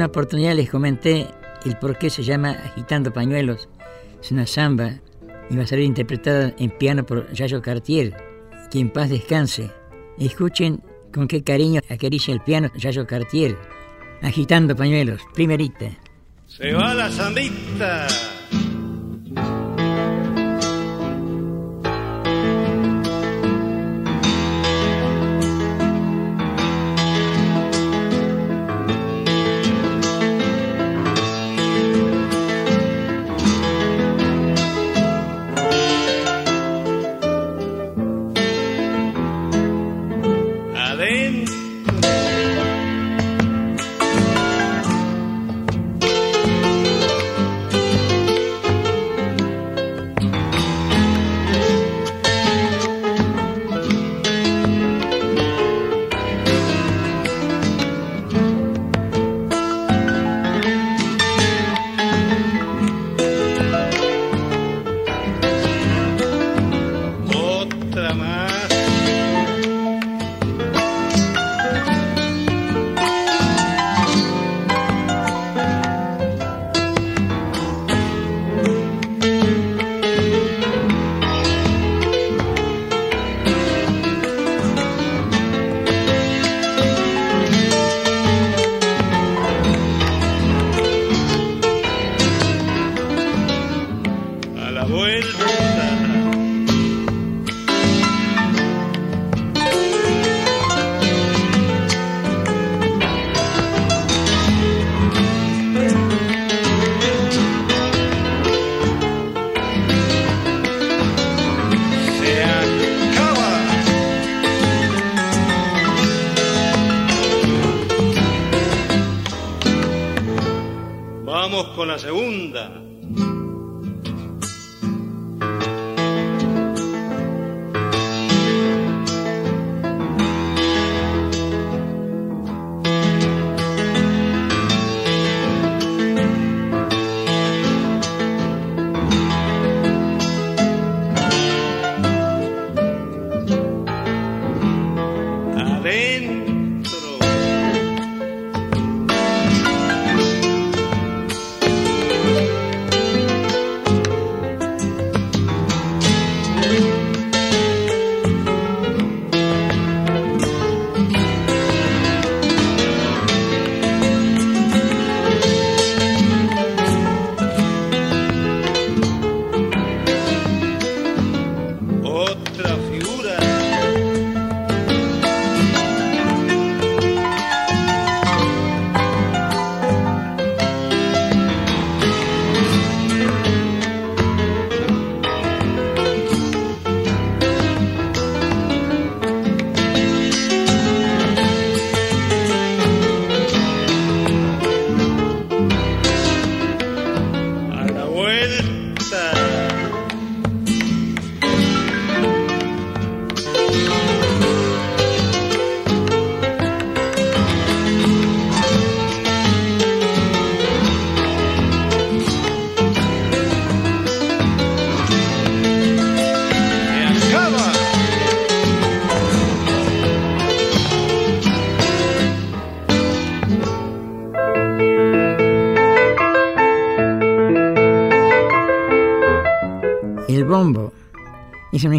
Una 0.00 0.06
oportunidad 0.06 0.54
les 0.54 0.70
comenté 0.70 1.26
el 1.66 1.76
por 1.76 1.98
qué 1.98 2.08
se 2.08 2.22
llama 2.22 2.52
Agitando 2.52 3.12
Pañuelos. 3.12 3.68
Es 4.22 4.32
una 4.32 4.46
samba 4.46 4.94
y 5.50 5.56
va 5.56 5.64
a 5.64 5.66
ser 5.66 5.80
interpretada 5.80 6.54
en 6.56 6.70
piano 6.70 7.04
por 7.04 7.30
Yayo 7.34 7.60
Cartier. 7.60 8.16
Que 8.70 8.78
en 8.78 8.88
paz 8.88 9.10
descanse. 9.10 9.70
Escuchen 10.18 10.82
con 11.12 11.28
qué 11.28 11.42
cariño 11.42 11.82
acaricia 11.90 12.32
el 12.32 12.40
piano 12.40 12.70
Yayo 12.76 13.06
Cartier. 13.06 13.58
Agitando 14.22 14.74
Pañuelos, 14.74 15.20
primerita. 15.34 15.90
Se 16.46 16.72
va 16.72 16.94
la 16.94 17.10
zambita. 17.10 18.06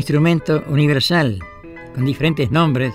Instrumento 0.01 0.63
universal 0.67 1.37
con 1.93 2.05
diferentes 2.05 2.49
nombres. 2.49 2.91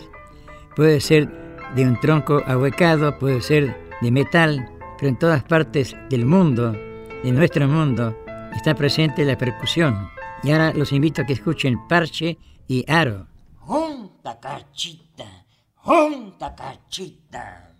Puede 0.74 1.00
ser 1.00 1.30
de 1.76 1.84
un 1.84 2.00
tronco 2.00 2.42
ahuecado, 2.44 3.16
puede 3.16 3.40
ser 3.42 3.76
de 4.02 4.10
metal, 4.10 4.68
pero 4.98 5.10
en 5.10 5.16
todas 5.16 5.44
partes 5.44 5.96
del 6.10 6.26
mundo, 6.26 6.72
de 6.72 7.30
nuestro 7.30 7.68
mundo, 7.68 8.12
está 8.56 8.74
presente 8.74 9.24
la 9.24 9.38
percusión. 9.38 10.10
Y 10.42 10.50
ahora 10.50 10.72
los 10.74 10.92
invito 10.92 11.22
a 11.22 11.26
que 11.26 11.34
escuchen 11.34 11.86
Parche 11.88 12.38
y 12.66 12.84
Aro. 12.90 13.28
Junta 13.58 14.40
cachita, 14.40 15.46
junta 15.76 16.56
cachita. 16.56 17.75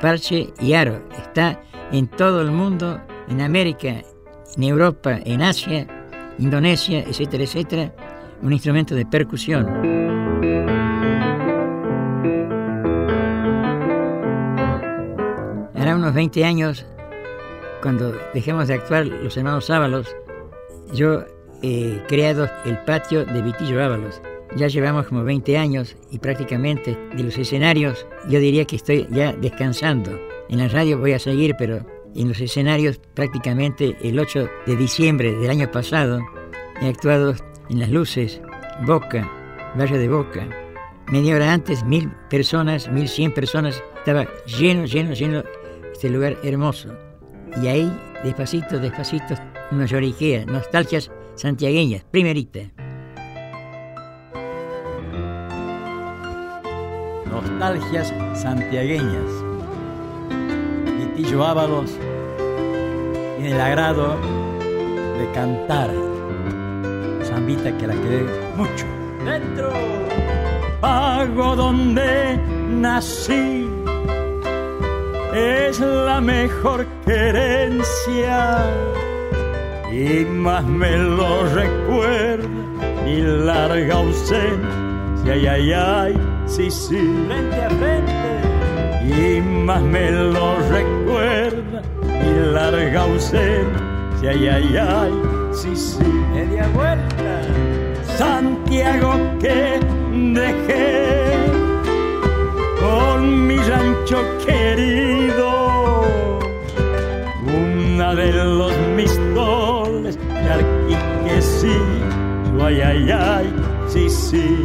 Parche 0.00 0.54
y 0.58 0.72
Aro. 0.72 1.02
Está 1.18 1.60
en 1.92 2.08
todo 2.08 2.40
el 2.40 2.50
mundo, 2.50 2.98
en 3.28 3.42
América, 3.42 4.02
en 4.56 4.62
Europa, 4.62 5.18
en 5.22 5.42
Asia, 5.42 5.86
Indonesia, 6.38 7.00
etcétera, 7.00 7.44
etcétera. 7.44 7.94
Un 8.40 8.54
instrumento 8.54 8.94
de 8.94 9.04
percusión. 9.04 9.66
Hará 15.74 15.94
unos 15.94 16.14
20 16.14 16.42
años, 16.42 16.86
cuando 17.82 18.14
dejemos 18.32 18.68
de 18.68 18.74
actuar 18.74 19.04
los 19.06 19.36
hermanos 19.36 19.68
Ábalos, 19.68 20.16
yo 20.94 21.22
he 21.62 22.02
creado 22.08 22.48
el 22.64 22.78
patio 22.84 23.26
de 23.26 23.42
Vitillo 23.42 23.84
Ábalos. 23.84 24.22
Ya 24.56 24.68
llevamos 24.68 25.06
como 25.06 25.24
20 25.24 25.58
años 25.58 25.96
y 26.10 26.18
prácticamente 26.18 26.96
de 27.16 27.22
los 27.24 27.36
escenarios 27.36 28.06
yo 28.28 28.38
diría 28.38 28.64
que 28.64 28.76
estoy 28.76 29.06
ya 29.10 29.32
descansando. 29.32 30.18
En 30.48 30.58
la 30.58 30.68
radio 30.68 30.98
voy 30.98 31.12
a 31.12 31.18
seguir, 31.18 31.56
pero 31.58 31.84
en 32.14 32.28
los 32.28 32.40
escenarios 32.40 33.00
prácticamente 33.14 33.96
el 34.02 34.18
8 34.18 34.48
de 34.66 34.76
diciembre 34.76 35.32
del 35.32 35.50
año 35.50 35.70
pasado 35.70 36.20
he 36.80 36.86
actuado 36.86 37.34
en 37.68 37.80
Las 37.80 37.90
Luces, 37.90 38.40
Boca, 38.86 39.28
Valle 39.78 39.98
de 39.98 40.08
Boca. 40.08 40.46
Media 41.10 41.34
hora 41.34 41.52
antes, 41.52 41.84
mil 41.84 42.10
personas, 42.30 42.88
mil 42.90 43.08
cien 43.08 43.32
personas, 43.32 43.82
estaba 43.98 44.26
lleno, 44.46 44.86
lleno, 44.86 45.12
lleno 45.12 45.44
este 45.92 46.08
lugar 46.08 46.36
hermoso. 46.42 46.96
Y 47.62 47.66
ahí, 47.66 47.92
despacito, 48.22 48.78
despacito, 48.78 49.34
uno 49.70 49.84
lloriquea, 49.84 50.46
nostalgias 50.46 51.10
santiagueñas, 51.34 52.04
primerita. 52.10 52.60
Nostalgias 57.44 58.12
santiagueñas. 58.34 59.30
Vitillo 60.98 61.44
Ábalos, 61.44 61.90
en 63.38 63.44
el 63.44 63.60
agrado 63.60 64.16
de 65.18 65.30
cantar. 65.32 65.90
Zambita 67.22 67.76
que 67.76 67.86
la 67.86 67.94
quedé 67.94 68.26
mucho. 68.56 68.86
Dentro, 69.24 69.70
pago 70.80 71.56
donde 71.56 72.38
nací, 72.70 73.68
es 75.34 75.80
la 75.80 76.20
mejor 76.20 76.86
querencia 77.04 78.64
y 79.90 80.24
más 80.24 80.64
me 80.64 80.96
lo 80.96 81.46
recuerda 81.54 82.48
mi 83.04 83.20
larga 83.20 83.94
ausencia, 83.96 85.32
ay, 85.32 85.46
ay, 85.46 85.72
ay, 85.72 86.33
sí, 86.46 86.70
sí, 86.70 86.98
Frente 87.26 87.62
a 87.62 87.70
frente. 87.70 88.12
y 89.04 89.40
más 89.40 89.82
me 89.82 90.10
lo 90.10 90.56
recuerda 90.70 91.82
mi 92.02 92.52
larga 92.52 93.02
ausencia, 93.02 94.30
ay, 94.30 94.48
ay, 94.48 94.76
ay, 94.76 95.12
sí, 95.52 95.74
sí. 95.76 96.02
Media 96.32 96.66
vuelta. 96.74 97.42
Santiago 98.16 99.12
que 99.40 99.80
dejé 100.12 101.34
con 102.80 103.46
mi 103.46 103.56
rancho 103.58 104.18
querido, 104.46 106.02
una 107.46 108.14
de 108.14 108.32
los 108.32 108.72
mistoles 108.96 110.18
Arquique, 110.30 111.42
sí, 111.42 111.76
ay, 112.62 112.80
ay, 112.80 113.10
ay, 113.10 113.54
sí, 113.88 114.08
sí. 114.08 114.64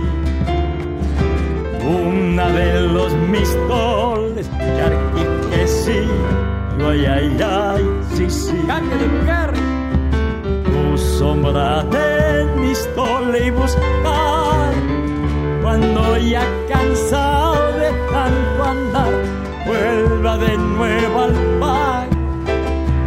Una 1.89 2.47
de 2.49 2.81
los 2.81 3.11
mistoles 3.13 4.47
de 4.57 4.81
Arquique, 4.81 5.67
sí, 5.67 5.99
yo, 6.77 6.89
ay, 6.89 7.05
ay, 7.05 7.37
ay, 7.43 7.83
sí, 8.13 8.29
sí. 8.29 8.57
Cambio 8.67 8.97
de 8.97 9.07
lugar. 9.07 9.53
Tu 10.65 10.97
sombra 10.97 11.83
de 11.83 12.45
mi 12.57 12.75
stole 12.75 13.47
y 13.47 13.49
buscar 13.49 14.73
cuando 15.63 16.17
ya 16.17 16.43
cansado 16.67 17.71
de 17.73 17.89
tanto 18.11 18.63
andar 18.63 19.13
vuelva 19.65 20.37
de 20.37 20.57
nuevo 20.57 21.21
al 21.21 21.33
pago 21.59 22.09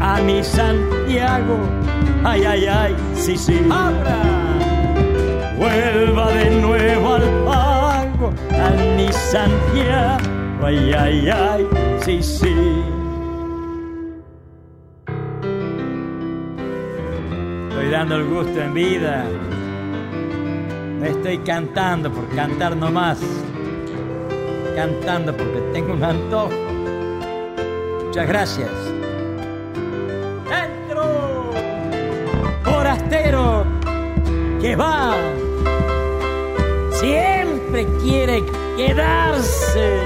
a 0.01 0.21
mi 0.21 0.43
Santiago 0.45 1.59
ay 2.25 2.45
ay 2.45 2.67
ay 2.67 2.97
sí 3.15 3.37
sí 3.37 3.59
Abra. 3.71 4.19
vuelva 5.59 6.31
de 6.31 6.51
nuevo 6.61 7.15
al 7.15 7.32
Santiago 9.33 10.67
ay 10.67 10.93
ay 10.93 11.31
ay 11.31 11.67
sí 12.05 12.23
sí 12.23 12.55
Estoy 17.71 17.91
dando 17.91 18.17
el 18.17 18.25
gusto 18.27 18.61
en 18.61 18.75
vida. 18.75 19.25
No 21.01 21.07
estoy 21.07 21.39
cantando 21.39 22.13
por 22.13 22.29
cantar 22.37 22.77
nomás. 22.77 23.21
Cantando 24.77 25.35
porque 25.35 25.61
tengo 25.73 25.95
un 25.95 26.05
antojo. 26.05 26.53
Muchas 28.05 28.29
gracias. 28.29 28.71
dentro. 30.51 31.51
Forastero 32.65 33.65
que 34.61 34.77
va, 34.77 35.17
quiere 38.03 38.45
quedarse. 38.77 40.01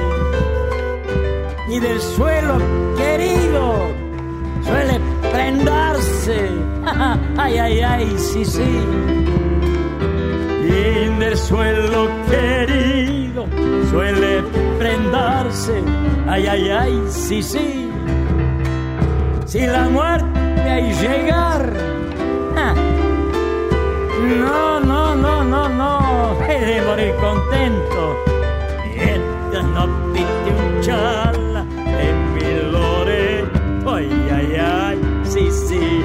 Y 1.68 1.81
del 1.81 2.01
suelo 2.01 2.59
querido 2.97 3.89
suele 4.62 5.01
prendarse. 5.33 6.49
Ay, 7.37 7.59
ay, 7.59 7.81
ay, 7.81 8.18
sí, 8.18 8.45
sí. 8.45 8.81
Y 10.68 11.18
del 11.18 11.37
suelo 11.37 12.09
querido 12.31 13.47
suele 13.91 14.43
prendarse. 14.79 15.83
Ay, 16.29 16.47
ay, 16.47 16.68
ay, 16.70 17.03
sí, 17.09 17.43
sí. 17.43 17.91
Si 19.47 19.66
la 19.66 19.89
muerte 19.89 20.39
hay 20.61 20.93
llegar, 20.93 21.72
no, 24.41 24.76
he 26.49 26.80
de 26.97 27.14
contento. 27.16 28.24
Mientras 28.94 29.64
no 29.64 29.86
pinte 30.12 30.51
un 30.51 30.80
chala 30.80 31.64
en 32.01 32.34
mi 32.34 32.70
loreto, 32.72 33.94
ay, 33.94 34.11
ay, 34.32 34.57
ay, 34.57 35.01
sí, 35.24 35.51
sí. 35.51 36.03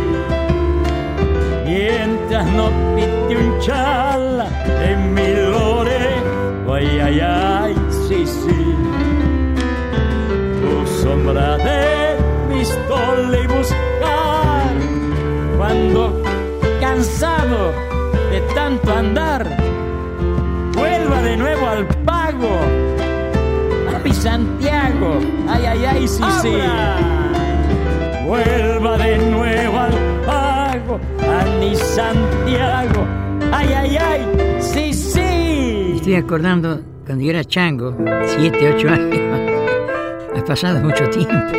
Mientras 1.66 2.46
no 2.48 2.70
pinte 2.96 3.38
un 3.38 3.60
chala 3.60 4.48
en 4.84 5.14
mi 5.14 5.28
loreto, 5.34 6.74
ay, 6.74 7.00
ay, 7.00 7.20
ay, 7.20 7.76
sí, 8.08 8.26
sí. 8.26 8.76
Tu 10.62 10.88
sombra 11.02 11.58
de 11.58 12.18
pistola 12.52 13.38
y 13.38 13.48
buscar 13.48 14.74
cuando 15.58 16.22
cansado 16.80 17.72
de 18.32 18.42
tanto 18.54 18.92
andar 18.92 19.61
a 22.48 24.00
mi 24.04 24.14
Santiago 24.14 25.20
ay 25.48 25.66
ay 25.66 25.86
ay 25.86 26.08
sí 26.08 26.24
sí 26.42 26.54
vuelva 28.26 28.98
de 28.98 29.18
nuevo 29.18 29.80
al 29.80 29.94
pago 30.26 31.00
a 31.20 31.60
mi 31.60 31.76
Santiago 31.76 33.06
ay 33.52 33.74
ay 33.74 33.98
ay 33.98 34.22
sí 34.60 34.94
sí 34.94 35.94
Estoy 35.96 36.16
acordando 36.16 36.82
cuando 37.06 37.24
yo 37.24 37.30
era 37.30 37.44
chango, 37.44 37.96
7, 38.26 38.74
8 38.76 38.90
años. 38.90 39.20
Ha 40.34 40.44
pasado 40.46 40.80
mucho 40.80 41.08
tiempo. 41.10 41.58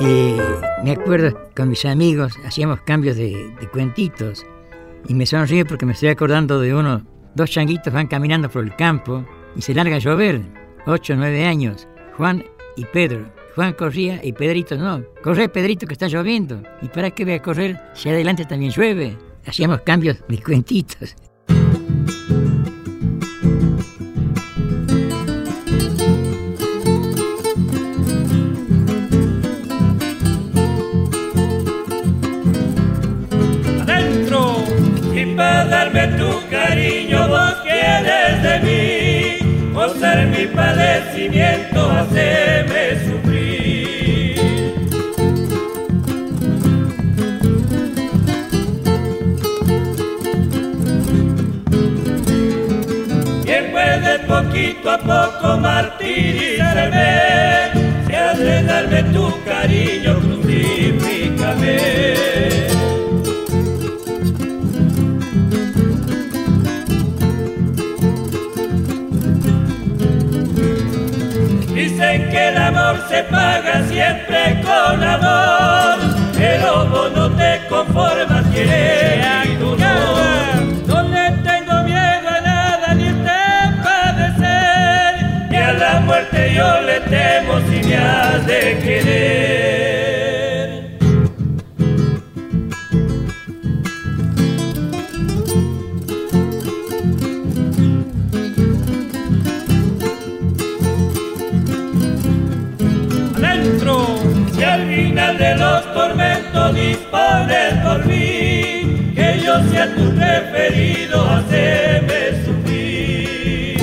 Y 0.00 0.36
me 0.84 0.92
acuerdo 0.92 1.36
con 1.54 1.68
mis 1.68 1.84
amigos, 1.84 2.32
hacíamos 2.46 2.80
cambios 2.82 3.16
de, 3.16 3.52
de 3.60 3.68
cuentitos. 3.68 4.46
Y 5.08 5.14
me 5.14 5.26
sonrío 5.26 5.66
porque 5.66 5.84
me 5.84 5.92
estoy 5.92 6.08
acordando 6.08 6.60
de 6.60 6.74
uno. 6.74 7.02
Dos 7.34 7.50
changuitos 7.50 7.92
van 7.92 8.06
caminando 8.06 8.48
por 8.48 8.64
el 8.64 8.74
campo 8.76 9.26
y 9.56 9.62
se 9.62 9.74
larga 9.74 9.96
a 9.96 10.00
llover. 10.00 10.42
8, 10.86 11.14
9 11.16 11.46
años. 11.46 11.88
Juan 12.16 12.44
y 12.76 12.84
Pedro. 12.84 13.32
Juan 13.54 13.72
corría 13.72 14.20
y 14.22 14.32
Pedrito 14.32 14.76
no. 14.76 15.02
Corre, 15.22 15.48
Pedrito, 15.48 15.86
que 15.86 15.94
está 15.94 16.08
lloviendo. 16.08 16.62
¿Y 16.82 16.88
para 16.88 17.10
qué 17.10 17.24
voy 17.24 17.34
a 17.34 17.42
correr 17.42 17.80
si 17.94 18.10
adelante 18.10 18.44
también 18.44 18.70
llueve? 18.70 19.16
Hacíamos 19.46 19.80
cambios 19.80 20.18
de 20.28 20.42
cuentitos. 20.42 21.16
adentro 33.80 34.64
y 35.14 35.34
para 35.34 35.64
darme 35.64 36.08
tu 36.18 36.50
cariño 36.50 37.28
vos 37.28 37.54
quieres 37.64 38.42
de 38.42 38.60
mí 38.60 38.85
ser 40.16 40.26
mi 40.28 40.46
padecimiento 40.46 41.90
haceme 41.90 42.84
sufrir. 43.04 44.36
Quien 53.44 53.64
puede 53.72 54.18
poquito 54.20 54.90
a 54.90 54.98
poco 54.98 55.58
martirizarme 55.58 57.70
si 58.06 58.14
has 58.14 58.38
de 58.38 58.62
darme 58.62 59.02
tu 59.14 59.26
cariño 59.44 60.18
crucifícame 60.20 62.35
Dicen 72.16 72.30
que 72.30 72.48
el 72.48 72.56
amor 72.56 72.96
se 73.10 73.22
paga 73.24 73.86
siempre 73.88 74.62
con 74.62 75.04
amor, 75.04 75.98
pero 76.34 76.86
vos 76.86 77.12
no 77.12 77.30
te 77.32 77.60
conformas, 77.68 78.42
quieres 78.54 79.46
mi 79.46 79.56
dolor. 79.56 80.62
No 80.86 81.02
le 81.02 81.30
tengo 81.42 81.82
miedo 81.82 82.28
a 82.28 82.40
nada 82.40 82.94
ni 82.94 83.12
te 83.12 83.82
padecer, 83.84 85.26
y 85.50 85.56
a 85.56 85.72
la 85.74 86.00
muerte 86.00 86.54
yo 86.54 86.80
le 86.80 87.00
temo 87.00 87.60
si 87.68 87.86
me 87.86 87.96
has 87.98 88.46
de 88.46 88.78
querer. 88.82 89.55
Sea 109.76 109.94
tu 109.94 110.10
preferido, 110.14 111.16
haceme 111.30 112.20
sufrir. 112.44 113.76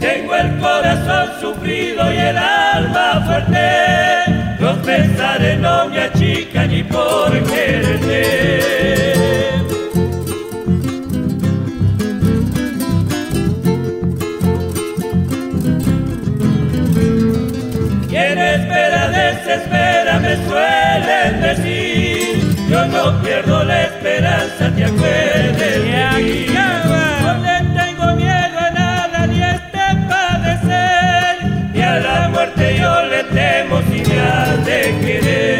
Tengo 0.00 0.34
el 0.36 0.58
corazón 0.58 1.28
sufrido 1.40 2.12
y 2.12 2.16
el 2.16 2.38
alma 2.38 3.22
fuerte, 3.26 4.56
los 4.58 4.78
pesares 4.78 5.58
no 5.60 5.88
me 5.88 6.00
achican 6.00 6.70
ni 6.70 6.82
por 6.82 7.30
quererte. 7.30 7.65
Te 24.76 24.84
acuerdes 24.84 25.58
de 25.58 25.80
mí. 26.22 26.46
No 27.22 27.32
le 27.42 27.56
tengo 27.78 28.06
miedo 28.14 28.58
a 28.58 28.70
nada 28.70 29.26
ni 29.26 29.42
a 29.42 29.54
este 29.54 29.84
padecer. 30.08 31.34
Ni 31.72 31.80
a 31.80 31.98
la 31.98 32.28
muerte 32.28 32.76
yo 32.78 33.02
le 33.06 33.24
temo 33.24 33.80
si 33.90 33.98
me 34.08 34.20
has 34.20 34.66
de 34.66 34.80
querer. 35.00 35.56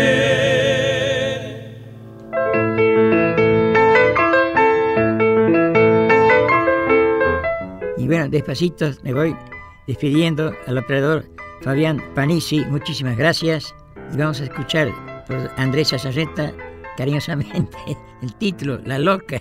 Y 7.96 8.06
bueno, 8.06 8.28
despacito 8.28 8.90
me 9.02 9.14
voy 9.14 9.34
despidiendo 9.86 10.52
al 10.66 10.78
operador 10.78 11.24
Fabián 11.62 12.02
Panisi. 12.14 12.64
Muchísimas 12.66 13.16
gracias. 13.16 13.74
Y 14.12 14.16
vamos 14.18 14.40
a 14.40 14.44
escuchar 14.44 14.92
por 15.26 15.50
Andrés 15.56 15.92
Azarreta 15.92 16.52
cariñosamente 16.96 17.76
el 18.22 18.34
título, 18.34 18.80
La 18.84 18.98
Loca. 18.98 19.40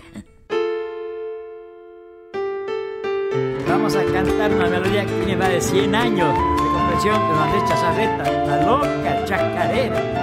Vamos 3.68 3.96
a 3.96 4.04
cantar 4.04 4.52
una 4.52 4.68
melodía 4.68 5.04
que 5.04 5.12
tiene 5.12 5.36
más 5.36 5.48
de 5.48 5.60
100 5.60 5.94
años 5.94 6.34
de 6.34 6.70
comprensión 6.72 7.18
de 7.18 7.42
Andrés 7.42 7.64
Chazarreta, 7.68 8.46
La 8.46 8.62
Loca 8.62 9.24
Chacarera. 9.24 10.16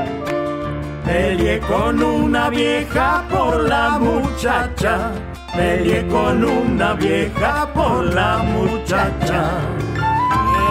Peleé 1.06 1.60
con 1.60 2.02
una 2.02 2.50
vieja 2.50 3.26
por 3.30 3.68
la 3.68 4.00
muchacha. 4.00 5.12
Peleé 5.54 6.08
con 6.08 6.44
una 6.44 6.94
vieja 6.94 7.72
por 7.74 8.14
la 8.14 8.38
muchacha. 8.38 9.52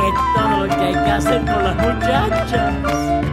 Es 0.06 0.14
todo 0.34 0.66
lo 0.66 0.68
que 0.68 0.82
hay 0.82 0.94
que 0.94 1.10
hacer 1.10 1.44
por 1.44 1.62
las 1.62 1.76
muchachas. 1.76 3.32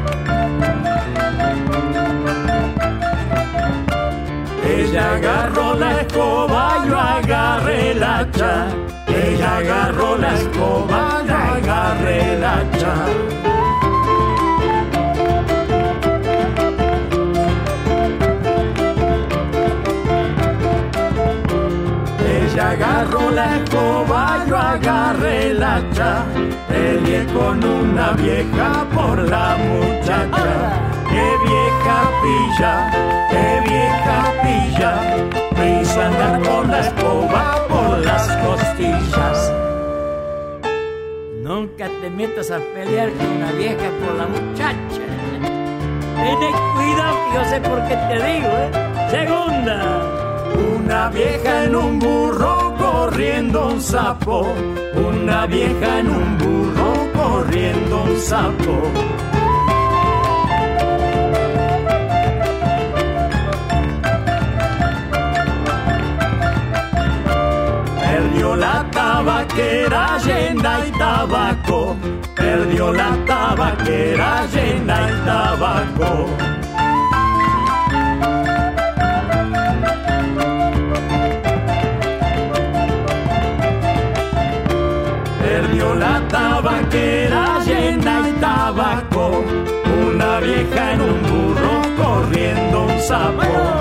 Ella 4.69 5.15
agarró 5.15 5.73
la 5.73 6.01
escoba, 6.01 6.85
yo 6.87 6.99
agarré 6.99 7.95
la 7.95 8.19
hacha. 8.19 8.67
Ella 9.07 9.57
agarró 9.57 10.15
la 10.17 10.35
escoba, 10.35 11.23
yo 11.27 11.35
agarré 11.35 12.37
la 12.39 12.53
hacha. 12.59 12.93
Ella 22.37 22.69
agarró 22.71 23.31
la 23.31 23.57
escoba, 23.57 24.45
yo 24.47 24.57
agarré 24.57 25.53
la 25.55 25.75
hacha. 25.77 26.25
Peleé 26.67 27.25
con 27.33 27.63
una 27.63 28.11
vieja 28.11 28.85
por 28.93 29.17
la 29.27 29.57
muchacha. 29.57 30.98
¡Qué 31.11 31.27
vieja 31.47 31.97
pilla! 32.21 32.73
¡Qué 33.31 33.69
vieja 33.69 34.33
pilla! 34.43 34.91
Me 35.57 35.81
hizo 35.81 36.01
andar 36.01 36.41
con 36.41 36.71
la 36.71 36.79
escoba 36.79 37.67
por 37.67 37.99
las 37.99 38.27
costillas. 38.37 39.53
Nunca 41.41 41.89
te 42.01 42.09
metas 42.09 42.51
a 42.51 42.59
pelear 42.73 43.09
con 43.11 43.27
una 43.27 43.51
vieja 43.53 43.89
por 44.01 44.15
la 44.15 44.27
muchacha. 44.27 45.09
Ten 46.15 46.53
cuidado 46.75 47.17
que 47.25 47.35
yo 47.35 47.45
sé 47.45 47.61
por 47.61 47.87
qué 47.87 47.95
te 47.95 48.15
digo, 48.15 48.47
¿eh? 48.47 48.69
Segunda. 49.09 49.75
Una 50.75 51.09
vieja 51.09 51.63
en 51.65 51.75
un 51.75 51.99
burro 51.99 52.75
corriendo 52.77 53.67
un 53.67 53.81
sapo. 53.81 54.47
Una 54.95 55.45
vieja 55.47 55.99
en 55.99 56.09
un 56.09 56.37
burro 56.37 56.93
corriendo 57.13 58.03
un 58.03 58.17
sapo. 58.19 58.75
Tabaquera 69.29 70.17
llena 70.25 70.79
y 70.87 70.91
tabaco. 70.97 71.95
Perdió 72.35 72.91
la 72.91 73.11
tabaquera 73.25 74.45
llena 74.53 74.97
y 75.11 75.25
tabaco. 75.25 76.25
Perdió 85.41 85.95
la 85.95 86.21
tabaquera 86.27 87.59
llena 87.65 88.29
y 88.29 88.33
tabaco. 88.41 89.43
Una 90.07 90.39
vieja 90.39 90.93
en 90.93 91.01
un 91.01 91.21
burro 91.29 91.81
corriendo 92.01 92.83
un 92.83 92.99
sapo. 93.01 93.79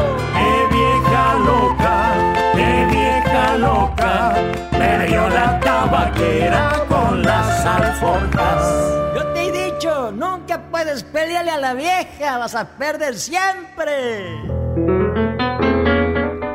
La 5.87 6.85
con 6.89 7.23
las 7.23 7.65
alforjas. 7.65 9.15
Yo 9.15 9.27
te 9.33 9.47
he 9.47 9.73
dicho, 9.73 10.13
nunca 10.13 10.61
puedes 10.71 11.05
pelearle 11.05 11.53
a 11.53 11.59
la 11.59 11.75
vieja, 11.75 12.39
vas 12.39 12.55
a 12.55 12.67
perder 12.77 13.15
siempre. 13.15 14.27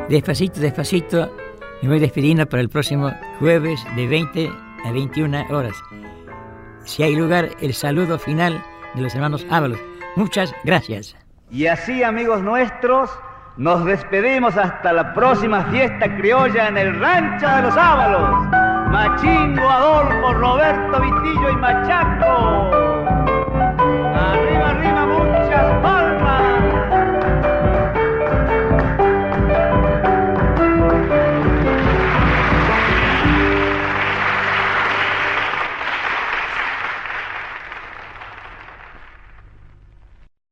Despacito, 0.08 0.60
despacito, 0.60 1.34
me 1.82 1.88
voy 1.88 2.00
despidiendo 2.00 2.46
para 2.46 2.62
el 2.62 2.68
próximo 2.68 3.12
jueves 3.38 3.80
de 3.96 4.06
20 4.06 4.50
a 4.84 4.92
21 4.92 5.46
horas. 5.50 5.74
Si 6.84 7.02
hay 7.02 7.16
lugar, 7.16 7.48
el 7.60 7.72
saludo 7.72 8.18
final 8.18 8.62
de 8.94 9.02
los 9.02 9.14
hermanos 9.14 9.46
Ábalos. 9.50 9.80
Muchas 10.16 10.54
gracias. 10.64 11.16
Y 11.50 11.66
así, 11.66 12.02
amigos 12.02 12.42
nuestros, 12.42 13.10
nos 13.56 13.84
despedimos 13.86 14.56
hasta 14.56 14.92
la 14.92 15.14
próxima 15.14 15.64
fiesta 15.70 16.14
criolla 16.16 16.68
en 16.68 16.76
el 16.76 17.00
Rancho 17.00 17.48
de 17.48 17.62
los 17.62 17.76
Ábalos. 17.76 18.63
Machingo, 18.94 19.68
Adolfo, 19.68 20.34
Roberto, 20.34 21.00
Vitillo 21.00 21.50
y 21.50 21.56
Machaco. 21.56 22.70
Arriba, 24.14 24.70
arriba, 24.70 25.06
muchas 25.06 25.82
palmas. 25.82 26.03